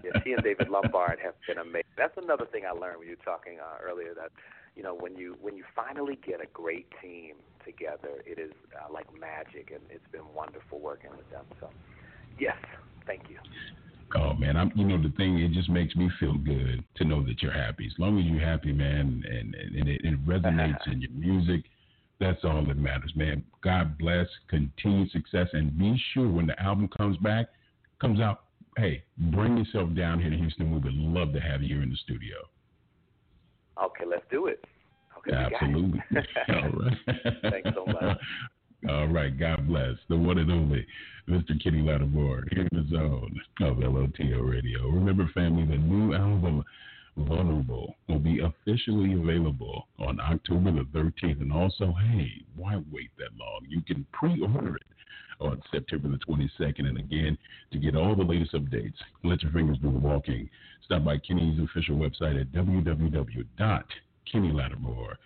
yeah, 0.03 0.21
she 0.23 0.31
and 0.31 0.43
David 0.43 0.69
Lombard 0.69 1.19
have 1.23 1.35
been 1.47 1.57
amazing. 1.59 1.83
That's 1.97 2.17
another 2.17 2.45
thing 2.45 2.63
I 2.67 2.71
learned 2.71 2.99
when 2.99 3.07
you 3.07 3.15
were 3.19 3.25
talking 3.25 3.59
uh, 3.59 3.77
earlier 3.83 4.13
that 4.15 4.31
you 4.75 4.81
know 4.81 4.95
when 4.95 5.15
you 5.15 5.35
when 5.41 5.55
you 5.55 5.63
finally 5.75 6.17
get 6.25 6.41
a 6.41 6.47
great 6.53 6.87
team 7.01 7.35
together, 7.65 8.23
it 8.25 8.39
is 8.39 8.51
uh, 8.73 8.91
like 8.91 9.07
magic, 9.19 9.71
and 9.71 9.81
it's 9.89 10.07
been 10.11 10.25
wonderful 10.33 10.79
working 10.79 11.11
with 11.11 11.29
them. 11.29 11.45
So, 11.59 11.69
yes, 12.39 12.57
thank 13.05 13.23
you. 13.29 13.37
Oh 14.15 14.33
man, 14.33 14.57
I'm 14.57 14.71
you 14.75 14.85
know 14.85 15.01
the 15.01 15.13
thing 15.15 15.39
it 15.39 15.51
just 15.51 15.69
makes 15.69 15.95
me 15.95 16.09
feel 16.19 16.37
good 16.37 16.83
to 16.95 17.03
know 17.03 17.23
that 17.23 17.41
you're 17.41 17.51
happy. 17.51 17.85
As 17.85 17.93
long 17.97 18.19
as 18.19 18.25
you're 18.25 18.39
happy, 18.39 18.71
man, 18.71 19.23
and 19.29 19.55
and 19.55 19.87
it, 19.87 20.01
it 20.03 20.25
resonates 20.25 20.85
in 20.91 21.01
your 21.01 21.11
music, 21.11 21.63
that's 22.19 22.43
all 22.43 22.63
that 22.65 22.77
matters, 22.77 23.11
man. 23.15 23.43
God 23.63 23.97
bless, 23.97 24.27
continued 24.49 25.11
success, 25.11 25.47
and 25.53 25.77
be 25.77 25.99
sure 26.13 26.29
when 26.29 26.47
the 26.47 26.61
album 26.61 26.89
comes 26.95 27.17
back, 27.17 27.47
comes 27.99 28.19
out, 28.19 28.43
hey, 28.77 29.03
bring 29.17 29.57
yourself 29.57 29.93
down 29.95 30.19
here 30.19 30.29
to 30.29 30.37
Houston. 30.37 30.71
We 30.71 30.79
would 30.79 30.93
love 30.93 31.33
to 31.33 31.39
have 31.39 31.61
you 31.61 31.75
here 31.75 31.83
in 31.83 31.89
the 31.89 31.97
studio. 31.97 32.37
Okay, 33.83 34.05
let's 34.05 34.25
do 34.29 34.47
it. 34.47 34.63
Okay, 35.17 35.31
Absolutely. 35.35 36.03
All 36.49 36.69
right. 36.69 36.97
Thanks 37.51 37.69
so 37.75 37.85
much. 37.85 38.17
All 38.89 39.07
right. 39.07 39.37
God 39.37 39.67
bless 39.67 39.95
the 40.09 40.17
one 40.17 40.37
and 40.37 40.51
only 40.51 40.85
Mr. 41.29 41.61
Kenny 41.63 41.81
Lattimore 41.81 42.43
here 42.51 42.67
in 42.71 42.77
the 42.77 42.85
zone 42.89 43.39
of 43.61 43.77
LOTL 43.77 44.49
Radio. 44.49 44.89
Remember, 44.89 45.29
family, 45.33 45.65
the 45.65 45.77
new 45.77 46.13
album 46.13 46.63
Vulnerable 47.15 47.95
will 48.07 48.17
be 48.17 48.39
officially 48.39 49.13
available 49.13 49.87
on 49.99 50.19
October 50.19 50.71
the 50.71 50.81
13th. 50.97 51.41
And 51.41 51.53
also, 51.53 51.93
hey, 51.93 52.43
why 52.55 52.81
wait 52.91 53.11
that 53.19 53.37
long? 53.37 53.67
You 53.67 53.81
can 53.81 54.03
pre-order 54.11 54.77
it 54.77 54.87
on 55.39 55.61
September 55.71 56.09
the 56.09 56.17
22nd. 56.17 56.87
And 56.87 56.97
again, 56.97 57.37
to 57.71 57.77
get 57.77 57.95
all 57.95 58.15
the 58.15 58.23
latest 58.23 58.53
updates, 58.53 58.97
let 59.23 59.43
your 59.43 59.51
fingers 59.51 59.77
do 59.77 59.91
the 59.91 59.99
walking. 59.99 60.49
Stop 60.85 61.03
by 61.05 61.19
Kenny's 61.19 61.59
official 61.59 61.97
website 61.97 62.41
at 62.41 62.51
www.kennylattimore.com. 62.51 65.17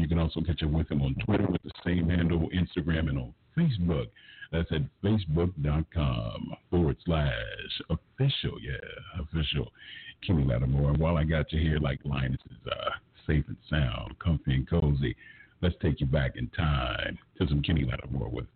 You 0.00 0.08
can 0.08 0.18
also 0.18 0.40
catch 0.40 0.62
up 0.62 0.70
with 0.70 0.90
him 0.90 1.02
on 1.02 1.14
Twitter 1.24 1.46
with 1.46 1.62
the 1.62 1.70
same 1.84 2.08
handle, 2.08 2.48
Instagram, 2.50 3.08
and 3.08 3.18
on 3.18 3.34
Facebook. 3.56 4.06
That's 4.52 4.70
at 4.72 4.82
facebook.com 5.02 6.54
forward 6.70 6.96
slash 7.04 7.32
official, 7.90 8.58
yeah, 8.62 9.20
official 9.20 9.72
Kenny 10.26 10.44
Lattimore. 10.44 10.90
And 10.90 10.98
while 10.98 11.16
I 11.16 11.24
got 11.24 11.52
you 11.52 11.60
here, 11.60 11.78
like 11.78 12.00
Linus 12.04 12.40
is 12.50 12.72
uh, 12.72 12.90
safe 13.26 13.44
and 13.48 13.56
sound, 13.68 14.18
comfy 14.18 14.54
and 14.54 14.68
cozy, 14.68 15.16
let's 15.62 15.74
take 15.82 16.00
you 16.00 16.06
back 16.06 16.36
in 16.36 16.48
time 16.50 17.18
to 17.38 17.48
some 17.48 17.62
Kenny 17.62 17.84
Lattimore 17.84 18.28
with 18.30 18.46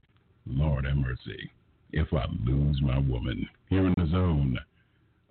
Lord 0.47 0.87
have 0.87 0.97
mercy, 0.97 1.51
if 1.93 2.12
I 2.12 2.25
lose 2.45 2.81
my 2.83 2.99
woman 2.99 3.49
here 3.69 3.87
in 3.87 3.95
the 3.97 4.07
zone 4.07 4.59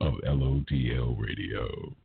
of 0.02 0.14
LOTL 0.24 1.18
Radio. 1.18 1.96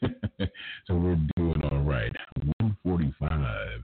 so 0.86 0.94
we're 0.94 1.18
doing 1.36 1.62
all 1.70 1.82
right. 1.82 2.12
145 2.60 3.82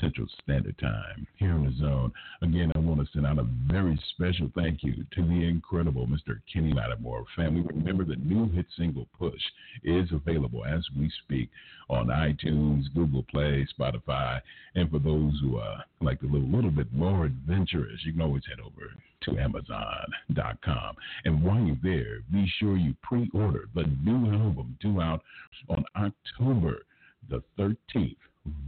Central 0.00 0.26
Standard 0.42 0.76
Time 0.78 1.26
here 1.36 1.52
in 1.52 1.64
the 1.64 1.72
zone. 1.78 2.12
Again, 2.42 2.72
I 2.74 2.78
want 2.78 3.00
to 3.00 3.06
send 3.12 3.26
out 3.26 3.38
a 3.38 3.46
very 3.70 3.98
special 4.10 4.50
thank 4.54 4.82
you 4.82 5.04
to 5.14 5.22
the 5.22 5.48
incredible 5.48 6.06
Mr. 6.06 6.40
Kenny 6.52 6.72
Lattimore 6.72 7.24
family. 7.36 7.62
Remember, 7.62 8.04
the 8.04 8.16
new 8.16 8.50
hit 8.50 8.66
single 8.76 9.06
Push 9.18 9.40
is 9.84 10.10
available 10.12 10.64
as 10.64 10.84
we 10.98 11.10
speak 11.24 11.48
on 11.88 12.08
iTunes, 12.08 12.92
Google 12.94 13.24
Play, 13.30 13.66
Spotify. 13.78 14.40
And 14.74 14.90
for 14.90 14.98
those 14.98 15.38
who 15.40 15.58
uh, 15.58 15.78
like 16.00 16.22
a 16.22 16.26
little 16.26 16.70
bit 16.70 16.92
more 16.92 17.26
adventurous, 17.26 18.00
you 18.04 18.12
can 18.12 18.22
always 18.22 18.42
head 18.48 18.60
over 18.60 18.90
to 19.24 19.38
Amazon.com. 19.38 20.96
And 21.24 21.42
while 21.42 21.60
you're 21.60 21.76
there, 21.82 22.20
be 22.32 22.50
sure 22.58 22.76
you 22.76 22.94
pre 23.02 23.30
order 23.34 23.68
the 23.74 23.84
new 24.04 24.32
album 24.32 24.76
due 24.80 25.00
out 25.00 25.22
on 25.68 25.84
October 25.96 26.82
the 27.28 27.42
13th. 27.58 28.16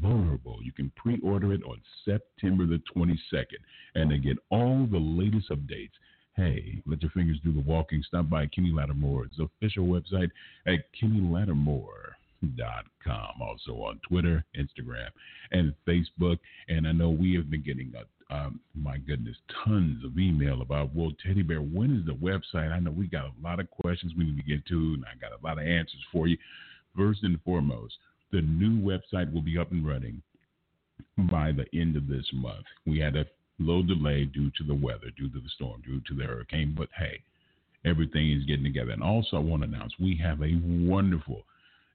Vulnerable. 0.01 0.59
You 0.63 0.73
can 0.73 0.91
pre 0.97 1.21
order 1.23 1.53
it 1.53 1.63
on 1.65 1.79
September 2.05 2.67
the 2.67 2.81
22nd 2.97 3.59
and 3.95 4.09
to 4.09 4.17
get 4.17 4.39
all 4.51 4.89
the 4.91 4.99
latest 4.99 5.51
updates. 5.51 5.91
Hey, 6.35 6.83
let 6.87 7.03
your 7.03 7.11
fingers 7.11 7.39
do 7.45 7.53
the 7.53 7.61
walking. 7.61 8.03
Stop 8.07 8.31
by 8.31 8.47
Kenny 8.47 8.73
Lattimore's 8.73 9.39
official 9.39 9.85
website 9.85 10.31
at 10.67 10.81
kennylattimore.com. 10.99 13.43
Also 13.43 13.73
on 13.73 14.01
Twitter, 14.07 14.43
Instagram, 14.59 15.09
and 15.53 15.75
Facebook. 15.87 16.39
And 16.69 16.87
I 16.87 16.93
know 16.93 17.11
we 17.11 17.35
have 17.35 17.51
been 17.51 17.63
getting 17.63 17.93
a 17.95 18.05
um, 18.31 18.61
my 18.75 18.99
goodness, 18.99 19.37
tons 19.65 20.05
of 20.05 20.19
email 20.19 20.63
about, 20.63 20.95
well, 20.95 21.13
Teddy 21.25 21.43
Bear, 21.43 21.61
when 21.61 21.97
is 21.97 22.07
the 22.07 22.13
website? 22.13 22.73
I 22.73 22.81
know 22.81 22.91
we 22.91 23.07
got 23.07 23.27
a 23.27 23.33
lot 23.43 23.61
of 23.61 23.71
questions 23.71 24.15
we 24.17 24.25
need 24.25 24.37
to 24.37 24.43
get 24.43 24.67
to, 24.67 24.75
and 24.75 25.05
I 25.05 25.17
got 25.21 25.39
a 25.39 25.45
lot 25.45 25.59
of 25.59 25.67
answers 25.67 26.05
for 26.11 26.27
you. 26.27 26.37
First 26.97 27.23
and 27.23 27.41
foremost, 27.43 27.95
the 28.33 28.41
new 28.41 28.81
website 28.81 29.33
will 29.33 29.43
be 29.43 29.59
up 29.59 29.71
and 29.71 29.87
running 29.87 30.23
by 31.31 31.53
the 31.53 31.67
end 31.79 31.97
of 31.97 32.09
this 32.09 32.27
month. 32.33 32.65
We 32.85 32.99
had 32.99 33.17
a 33.17 33.27
little 33.59 33.85
delay 33.85 34.25
due 34.25 34.51
to 34.59 34.65
the 34.65 34.75
weather, 34.75 35.11
due 35.17 35.29
to 35.29 35.39
the 35.39 35.49
storm, 35.55 35.83
due 35.87 36.01
to 36.09 36.15
the 36.15 36.25
hurricane, 36.25 36.75
but 36.77 36.89
hey, 36.99 37.23
everything 37.85 38.33
is 38.33 38.45
getting 38.45 38.65
together. 38.65 38.91
And 38.91 39.03
also, 39.03 39.37
I 39.37 39.41
want 39.41 39.63
to 39.63 39.69
announce 39.69 39.93
we 40.01 40.19
have 40.23 40.43
a 40.43 40.61
wonderful 40.65 41.45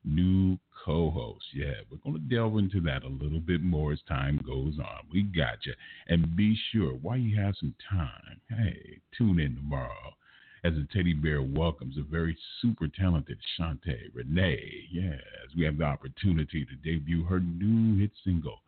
new 0.03 0.57
co-host. 0.85 1.45
Yeah, 1.53 1.73
we're 1.89 1.97
going 1.97 2.15
to 2.15 2.35
delve 2.35 2.57
into 2.57 2.81
that 2.81 3.03
a 3.03 3.07
little 3.07 3.39
bit 3.39 3.61
more 3.61 3.91
as 3.93 3.99
time 4.07 4.41
goes 4.45 4.77
on. 4.79 5.05
We 5.11 5.23
got 5.23 5.65
you. 5.65 5.73
And 6.07 6.35
be 6.35 6.57
sure, 6.71 6.93
while 6.93 7.17
you 7.17 7.39
have 7.39 7.55
some 7.59 7.75
time, 7.89 8.41
hey, 8.49 8.99
tune 9.17 9.39
in 9.39 9.55
tomorrow 9.55 10.15
as 10.63 10.73
the 10.73 10.87
teddy 10.93 11.13
bear 11.13 11.41
welcomes 11.41 11.97
a 11.97 12.03
very 12.03 12.37
super 12.61 12.87
talented 12.87 13.39
Shantae 13.57 14.13
Renee. 14.13 14.87
Yes, 14.91 15.21
we 15.57 15.65
have 15.65 15.77
the 15.77 15.85
opportunity 15.85 16.65
to 16.65 16.75
debut 16.83 17.23
her 17.25 17.39
new 17.39 17.99
hit 17.99 18.11
single, 18.23 18.59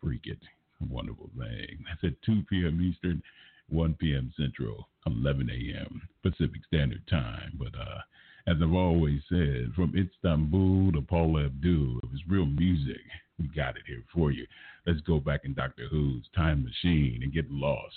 Freak 0.00 0.26
It. 0.26 0.38
A 0.80 0.92
wonderful 0.92 1.30
thing. 1.38 1.84
That's 1.86 2.12
at 2.12 2.22
2 2.22 2.42
p.m. 2.50 2.80
Eastern, 2.82 3.22
1 3.68 3.94
p.m. 3.94 4.32
Central, 4.36 4.88
11 5.06 5.48
a.m. 5.48 6.02
Pacific 6.22 6.60
Standard 6.66 7.06
Time. 7.08 7.52
But 7.56 7.78
uh, 7.78 8.00
as 8.46 8.56
I've 8.62 8.72
always 8.72 9.20
said, 9.28 9.72
from 9.74 9.94
Istanbul 9.96 10.92
to 10.92 11.02
Paula 11.02 11.46
Abdul, 11.46 12.00
if 12.02 12.10
it's 12.12 12.22
real 12.28 12.46
music, 12.46 13.00
we 13.38 13.48
got 13.48 13.76
it 13.76 13.82
here 13.86 14.02
for 14.12 14.32
you. 14.32 14.46
Let's 14.86 15.00
go 15.00 15.20
back 15.20 15.42
in 15.44 15.54
Doctor 15.54 15.86
Who's 15.90 16.24
time 16.34 16.64
machine 16.64 17.20
and 17.22 17.32
get 17.32 17.50
lost 17.50 17.94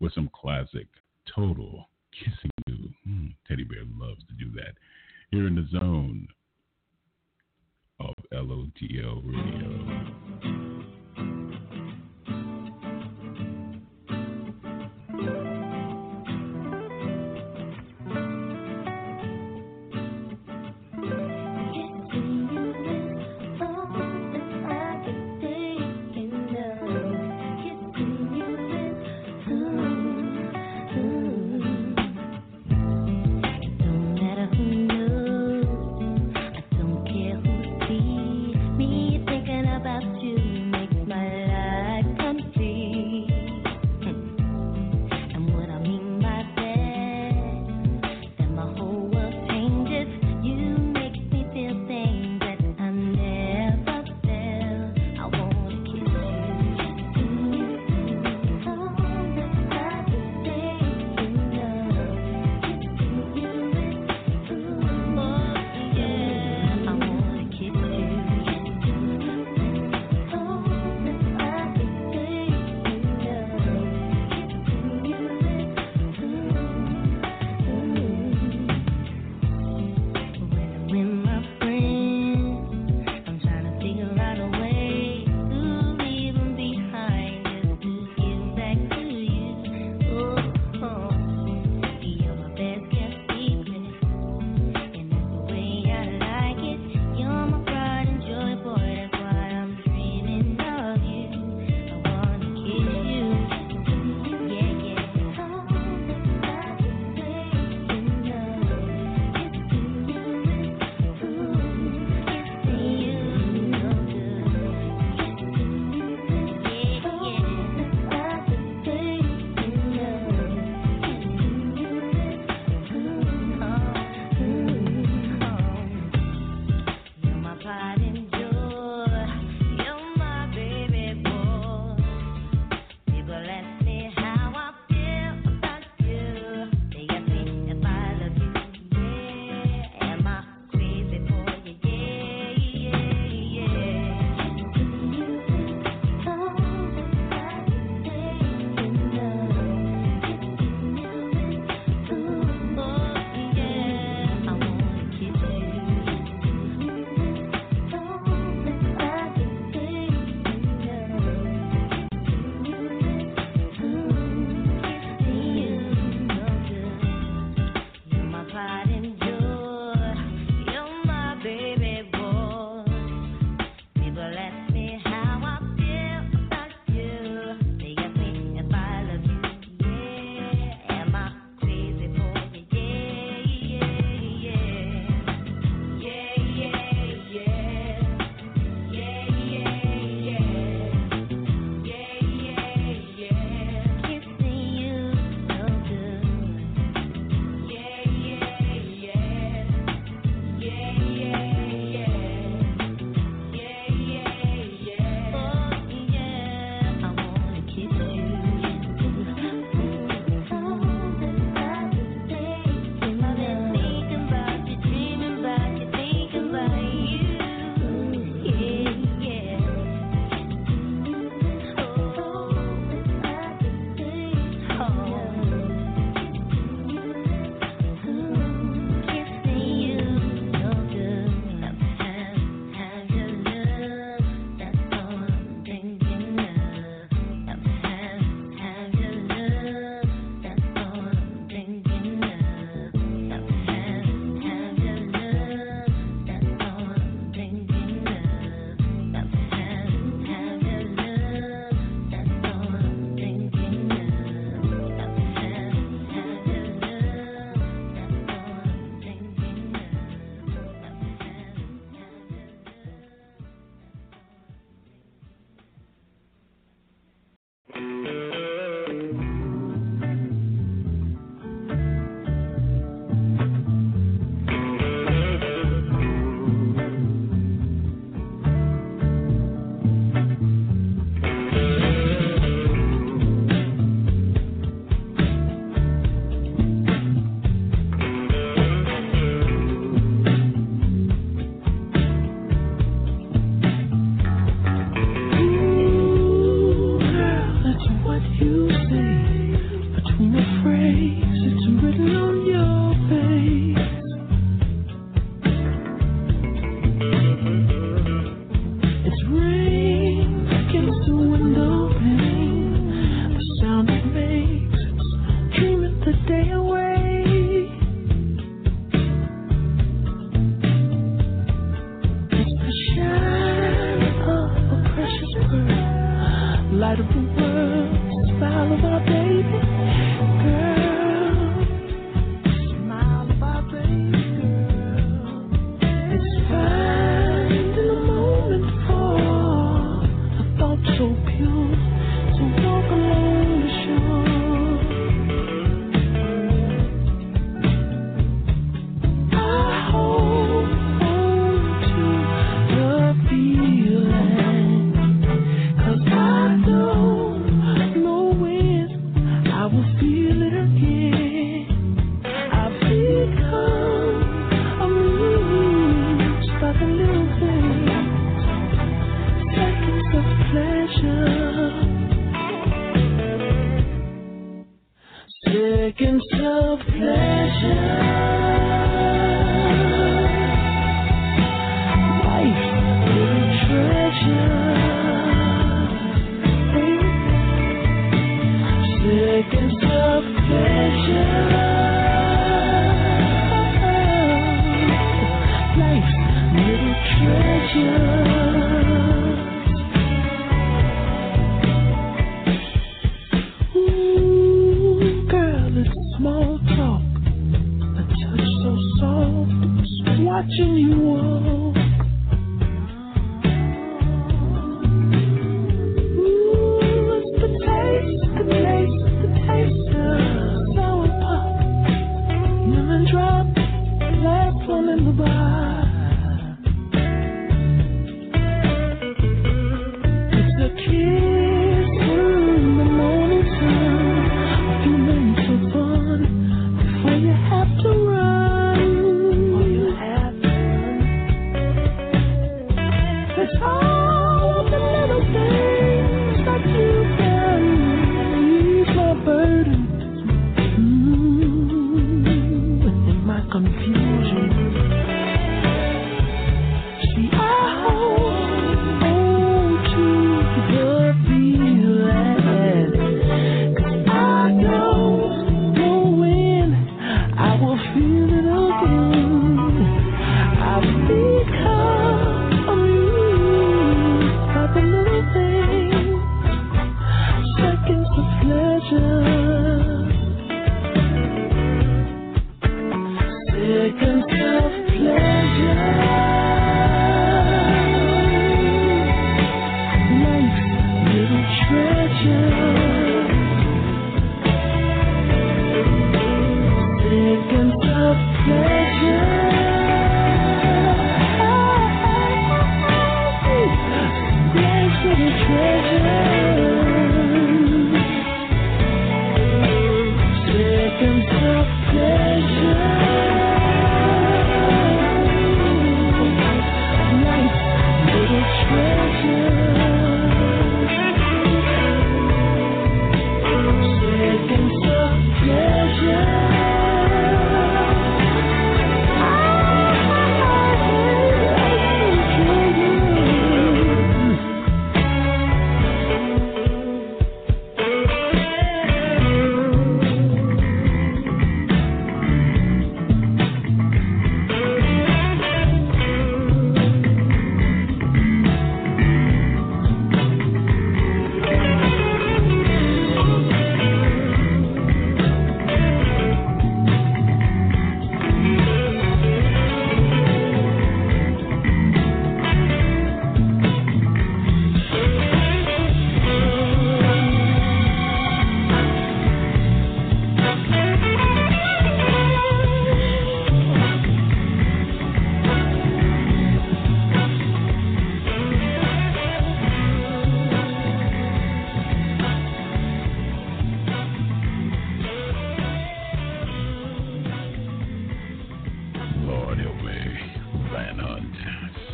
with 0.00 0.12
some 0.12 0.30
classic 0.34 0.86
Total 1.34 1.88
kissing 2.12 2.50
you. 2.66 2.90
Mm, 3.08 3.34
Teddy 3.48 3.64
Bear 3.64 3.84
loves 3.98 4.20
to 4.28 4.34
do 4.34 4.50
that. 4.56 4.74
Here 5.30 5.46
in 5.46 5.54
the 5.54 5.66
zone 5.72 6.28
of 8.00 8.14
LOTL 8.32 9.22
Radio. 9.24 10.23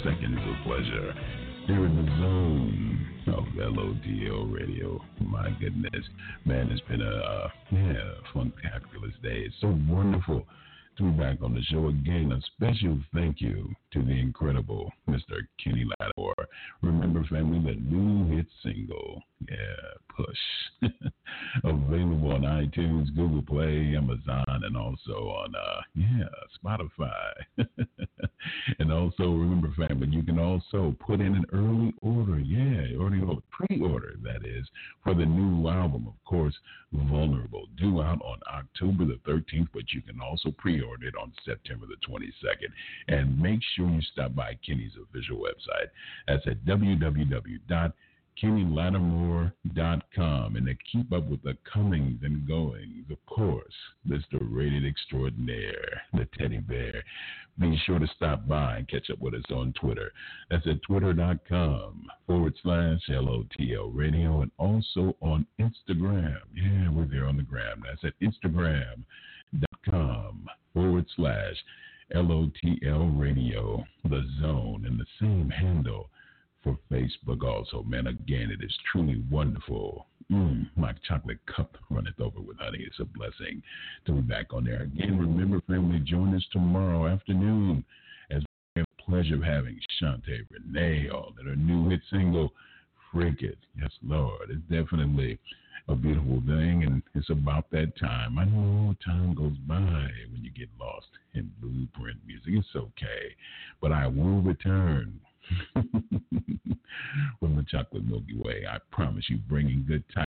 Seconds 0.05 0.39
of 0.49 0.65
pleasure. 0.65 1.15
Here 1.67 1.85
in 1.85 1.95
the 1.95 2.11
zone 2.17 3.07
of 3.37 3.45
LOTL 3.55 4.51
radio. 4.51 4.99
My 5.21 5.51
goodness. 5.61 6.05
Man, 6.47 6.71
it's 6.71 6.81
been 6.89 7.03
a, 7.03 7.17
uh, 7.17 7.49
yeah, 7.71 8.13
fantabulous 8.35 9.13
day. 9.23 9.45
It's 9.45 9.55
so 9.61 9.79
wonderful 9.87 10.47
be 11.01 11.11
back 11.11 11.39
on 11.43 11.55
the 11.55 11.63
show 11.63 11.89
again. 11.89 12.33
A 12.33 12.41
special 12.55 12.99
thank 13.15 13.41
you 13.41 13.75
to 13.93 14.03
the 14.03 14.13
incredible 14.13 14.93
Mr. 15.09 15.41
Kenny 15.63 15.87
Lattimore. 15.99 16.47
Remember, 16.83 17.25
family, 17.25 17.59
the 17.59 17.81
new 17.81 18.37
hit 18.37 18.47
single, 18.63 19.23
yeah, 19.49 19.57
Push. 20.15 20.93
Available 21.65 22.33
on 22.33 22.43
iTunes, 22.43 23.15
Google 23.17 23.43
Play, 23.43 23.97
Amazon, 23.97 24.45
and 24.49 24.77
also 24.77 25.13
on, 25.13 25.55
uh, 25.55 25.81
yeah, 25.95 26.29
Spotify. 26.63 27.33
and 28.79 28.93
also, 28.93 29.25
remember, 29.25 29.73
family, 29.75 30.09
you 30.11 30.23
can 30.23 30.39
also 30.39 30.95
put 31.01 31.21
in 31.21 31.35
an 31.35 31.47
early 31.53 31.95
order, 32.03 32.39
yeah, 32.39 32.97
early 33.01 33.21
order, 33.21 33.41
pre-order, 33.51 34.17
that 34.23 34.47
is, 34.47 34.67
for 35.03 35.15
the 35.15 35.25
new 35.25 35.69
album, 35.69 36.07
of 36.09 36.25
course, 36.25 36.55
Vulnerable, 36.93 37.69
due 37.77 38.03
out 38.03 38.21
on 38.21 38.41
October 38.53 39.05
the 39.05 39.21
13th, 39.25 39.69
but 39.73 39.93
you 39.93 40.03
can 40.03 40.21
also 40.21 40.51
pre-order 40.59 40.90
it 41.03 41.15
on 41.21 41.33
September 41.45 41.87
the 41.87 41.97
22nd. 42.07 42.71
And 43.09 43.41
make 43.41 43.61
sure 43.75 43.89
you 43.89 44.03
stop 44.13 44.35
by 44.35 44.59
Kenny's 44.67 44.93
official 45.01 45.39
website. 45.39 45.89
That's 46.27 46.47
at 46.47 46.65
www 46.65 47.93
KennyLattimore.com. 48.43 50.57
And 50.57 50.67
to 50.67 50.75
keep 50.91 51.13
up 51.13 51.27
with 51.27 51.43
the 51.43 51.57
comings 51.71 52.21
and 52.23 52.47
goings, 52.47 53.05
of 53.11 53.19
course, 53.27 53.75
Mr. 54.09 54.39
Rated 54.41 54.87
Extraordinaire, 54.87 56.01
the 56.15 56.27
teddy 56.39 56.57
bear. 56.59 57.05
Be 57.59 57.77
sure 57.85 57.99
to 57.99 58.07
stop 58.17 58.47
by 58.49 58.79
and 58.79 58.89
catch 58.89 59.11
up 59.11 59.19
with 59.21 59.35
us 59.35 59.45
on 59.51 59.75
Twitter. 59.75 60.11
That's 60.51 60.67
at 60.67 60.81
twitter.com 60.83 62.09
forward 62.27 62.55
slash 62.63 63.01
LOTL 63.09 63.91
radio 63.93 64.41
and 64.43 64.51
also 64.59 65.17
on 65.21 65.47
Instagram. 65.59 66.41
Yeah, 66.55 66.91
we're 66.91 67.07
there 67.07 67.27
on 67.27 67.37
the 67.37 67.43
gram. 67.43 67.83
That's 67.85 68.05
at 68.05 68.15
Instagram.com 68.21 70.47
forward 70.75 71.07
slash 71.17 71.57
LOTL 72.15 73.19
radio, 73.19 73.85
the 74.05 74.23
zone, 74.41 74.85
and 74.87 74.99
the 74.99 75.07
same 75.21 75.49
handle 75.49 76.11
for 76.63 76.79
Facebook 76.91 77.43
also. 77.45 77.83
Man, 77.83 78.07
again, 78.07 78.51
it 78.51 78.65
is 78.65 78.77
truly 78.91 79.23
wonderful. 79.31 80.07
Mm, 80.31 80.69
my 80.77 80.93
chocolate 81.09 81.39
cup 81.47 81.77
runneth 81.89 82.21
over 82.21 82.41
with 82.41 82.59
honey. 82.59 82.85
It's 82.87 83.01
a 83.01 83.05
blessing 83.05 83.63
to 84.07 84.13
be 84.13 84.21
back 84.21 84.53
on 84.53 84.65
there 84.65 84.83
again. 84.83 85.19
Remember, 85.19 85.61
family, 85.63 86.01
join 86.01 86.35
us 86.35 86.47
tomorrow 86.53 87.07
afternoon 87.07 87.85
as 88.31 88.43
we 88.75 88.81
have 88.81 88.87
the 88.97 89.03
pleasure 89.05 89.37
of 89.37 89.43
having 89.43 89.79
Shante 90.01 90.47
Renee 90.51 91.09
on 91.09 91.35
and 91.39 91.49
her 91.49 91.57
new 91.57 91.89
hit 91.91 92.01
single, 92.11 92.53
Freak 93.13 93.43
It. 93.43 93.59
Yes, 93.81 93.91
Lord, 94.03 94.51
it's 94.51 94.63
definitely 94.71 95.39
a 95.91 95.97
beautiful 95.97 96.41
thing, 96.47 96.85
and 96.85 97.03
it's 97.17 97.31
about 97.31 97.69
that 97.73 97.99
time. 97.99 98.39
I 98.39 98.45
know 98.45 98.95
time 99.05 99.35
goes 99.35 99.57
by 99.67 100.09
when 100.31 100.41
you 100.43 100.51
get 100.51 100.69
lost 100.79 101.09
in 101.35 101.51
blueprint 101.61 102.19
music. 102.25 102.53
It's 102.55 102.69
okay, 102.77 103.35
but 103.81 103.91
I 103.91 104.07
will 104.07 104.41
return 104.41 105.21
from 105.73 107.57
the 107.57 107.65
chocolate 107.69 108.05
Milky 108.07 108.37
Way. 108.39 108.65
I 108.71 108.79
promise 108.93 109.25
you, 109.29 109.39
bringing 109.49 109.85
good 109.87 110.05
time, 110.15 110.25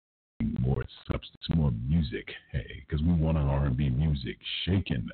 more 0.60 0.84
substance, 1.12 1.48
more 1.56 1.72
music. 1.88 2.28
Hey, 2.52 2.84
because 2.88 3.04
we 3.04 3.14
want 3.14 3.40
our 3.40 3.50
R&B 3.50 3.90
music 3.90 4.38
shaken 4.66 5.10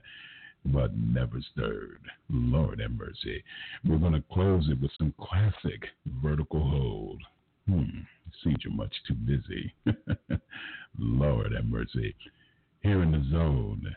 but 0.66 0.96
never 0.98 1.41
stirred. 1.52 2.02
Lord 2.30 2.80
have 2.80 2.91
mercy. 2.91 3.44
We're 3.86 3.98
going 3.98 4.14
to 4.14 4.24
close 4.32 4.68
it 4.70 4.82
with 4.82 4.91
some 4.98 5.14
classic 5.20 5.84
Vertical 6.22 6.62
Hold. 6.62 7.22
Hmm, 7.68 8.01
seems 8.43 8.57
you're 8.64 8.74
much 8.74 8.93
too 9.07 9.14
busy. 9.14 9.74
Lord 10.97 11.53
have 11.53 11.66
mercy. 11.66 12.16
Here 12.82 13.01
in 13.01 13.11
the 13.11 13.26
zone 13.32 13.95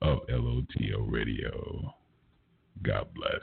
of 0.00 0.20
LOTL 0.28 1.10
Radio. 1.10 1.94
God 2.82 3.08
bless. 3.14 3.42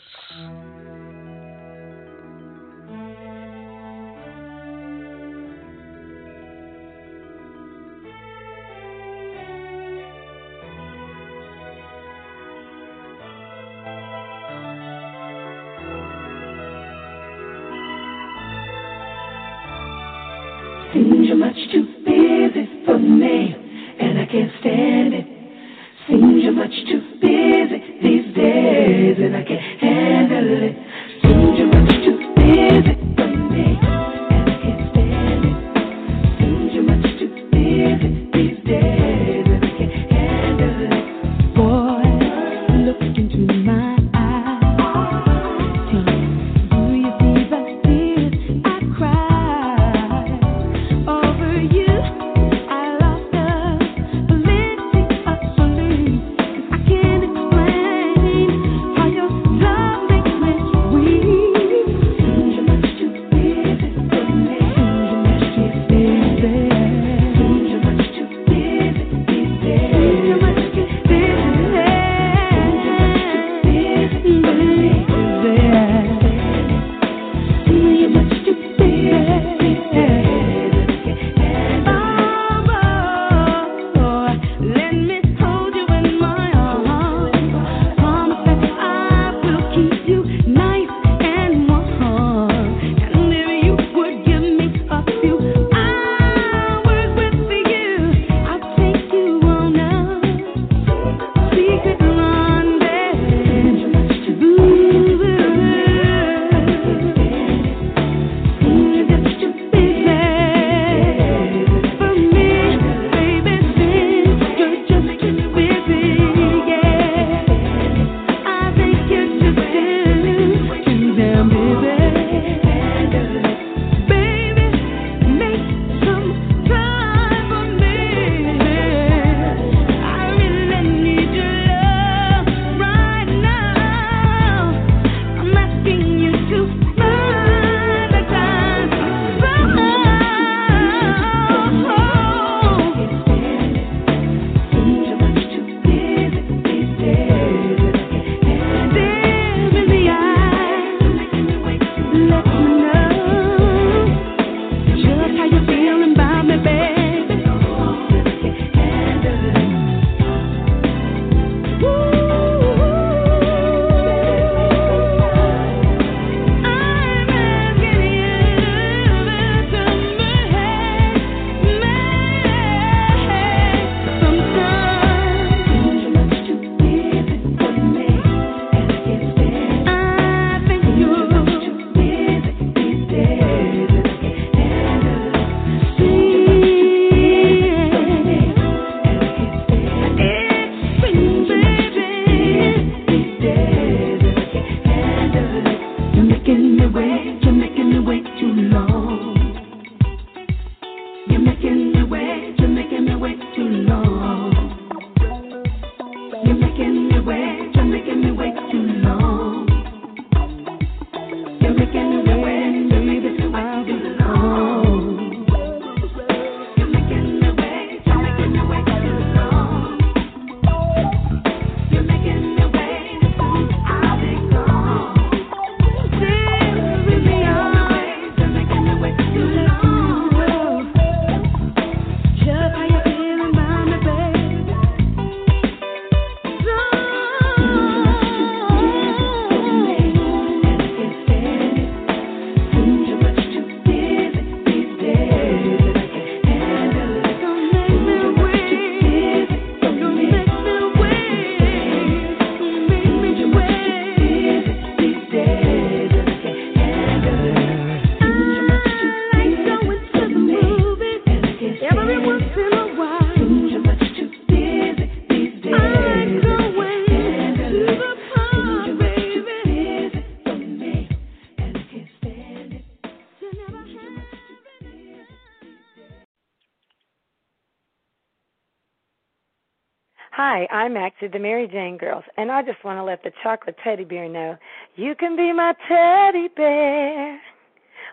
I'm 280.86 280.98
actually 280.98 281.30
the 281.30 281.40
Mary 281.40 281.68
Jane 281.68 281.98
Girls. 281.98 282.24
And 282.38 282.52
I 282.52 282.62
just 282.62 282.86
want 282.86 283.00
to 283.00 283.04
let 283.04 283.24
the 283.24 283.32
chocolate 283.42 283.76
teddy 283.84 284.04
bear 284.04 284.30
know 284.30 284.56
you 284.96 285.16
can 285.16 285.36
be 285.36 285.52
my 285.52 285.74
teddy 285.88 286.48
bear 286.56 287.42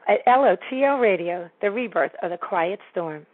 at 0.09 0.27
LOTL 0.27 0.99
Radio, 0.99 1.51
the 1.61 1.71
rebirth 1.71 2.13
of 2.23 2.31
the 2.31 2.39
quiet 2.39 2.81
storm. 2.91 3.27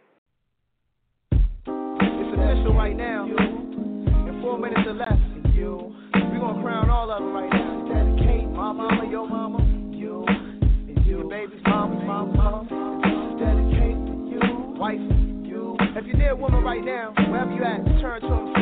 It's 1.31 1.39
official 1.63 2.75
right 2.75 2.97
now. 2.97 3.27
In 3.27 4.39
four 4.41 4.59
minutes 4.59 4.81
or 4.85 4.93
less, 4.93 5.13
we're 5.13 6.39
going 6.39 6.55
to 6.57 6.61
crown 6.61 6.89
all 6.89 7.09
of 7.09 7.23
them 7.23 7.31
right 7.31 7.49
now. 7.49 7.93
Dedicate 7.93 8.49
my 8.49 8.73
mama, 8.73 9.07
your 9.09 9.25
mama, 9.25 9.63
you, 9.95 10.25
and 10.27 11.05
you, 11.05 11.17
your 11.17 11.29
baby's 11.29 11.61
mama, 11.63 11.95
mama, 12.03 12.33
mama. 12.33 13.39
Dedicate 13.39 13.95
you, 14.33 14.75
wife, 14.77 14.99
you. 15.47 15.77
If 15.95 16.05
you're 16.07 16.17
near 16.17 16.31
a 16.31 16.35
woman 16.35 16.61
right 16.61 16.83
now, 16.83 17.13
wherever 17.29 17.53
you 17.53 17.63
at, 17.63 18.01
turn 18.01 18.19
to 18.19 18.27
them. 18.27 18.58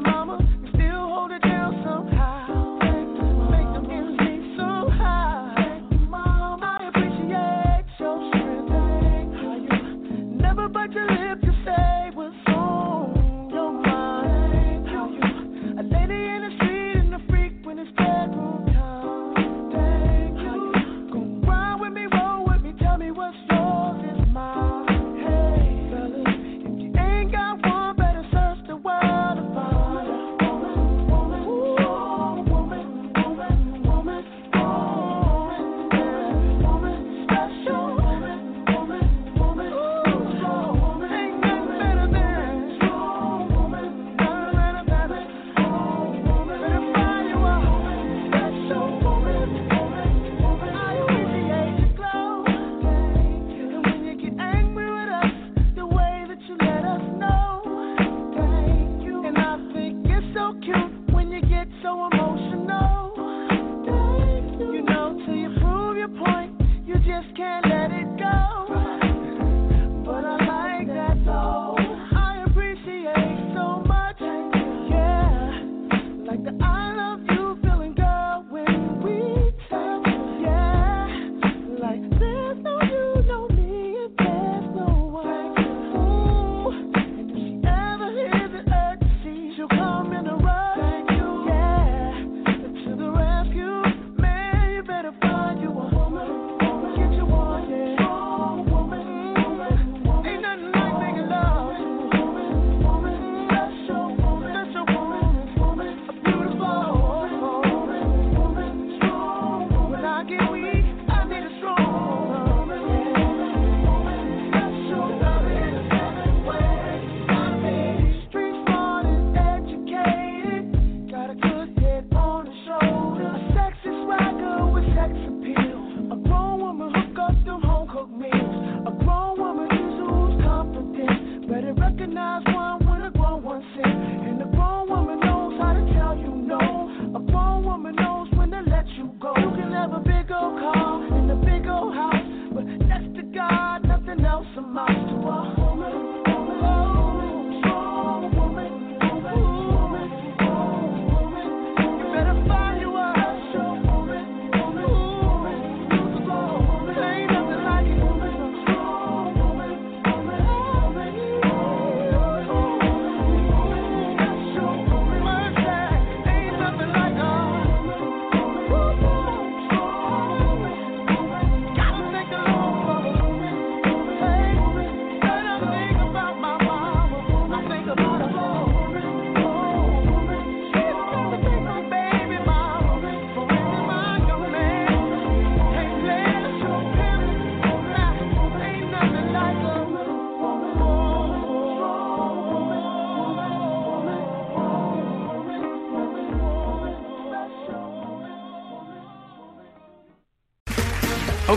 mama. 0.00 0.47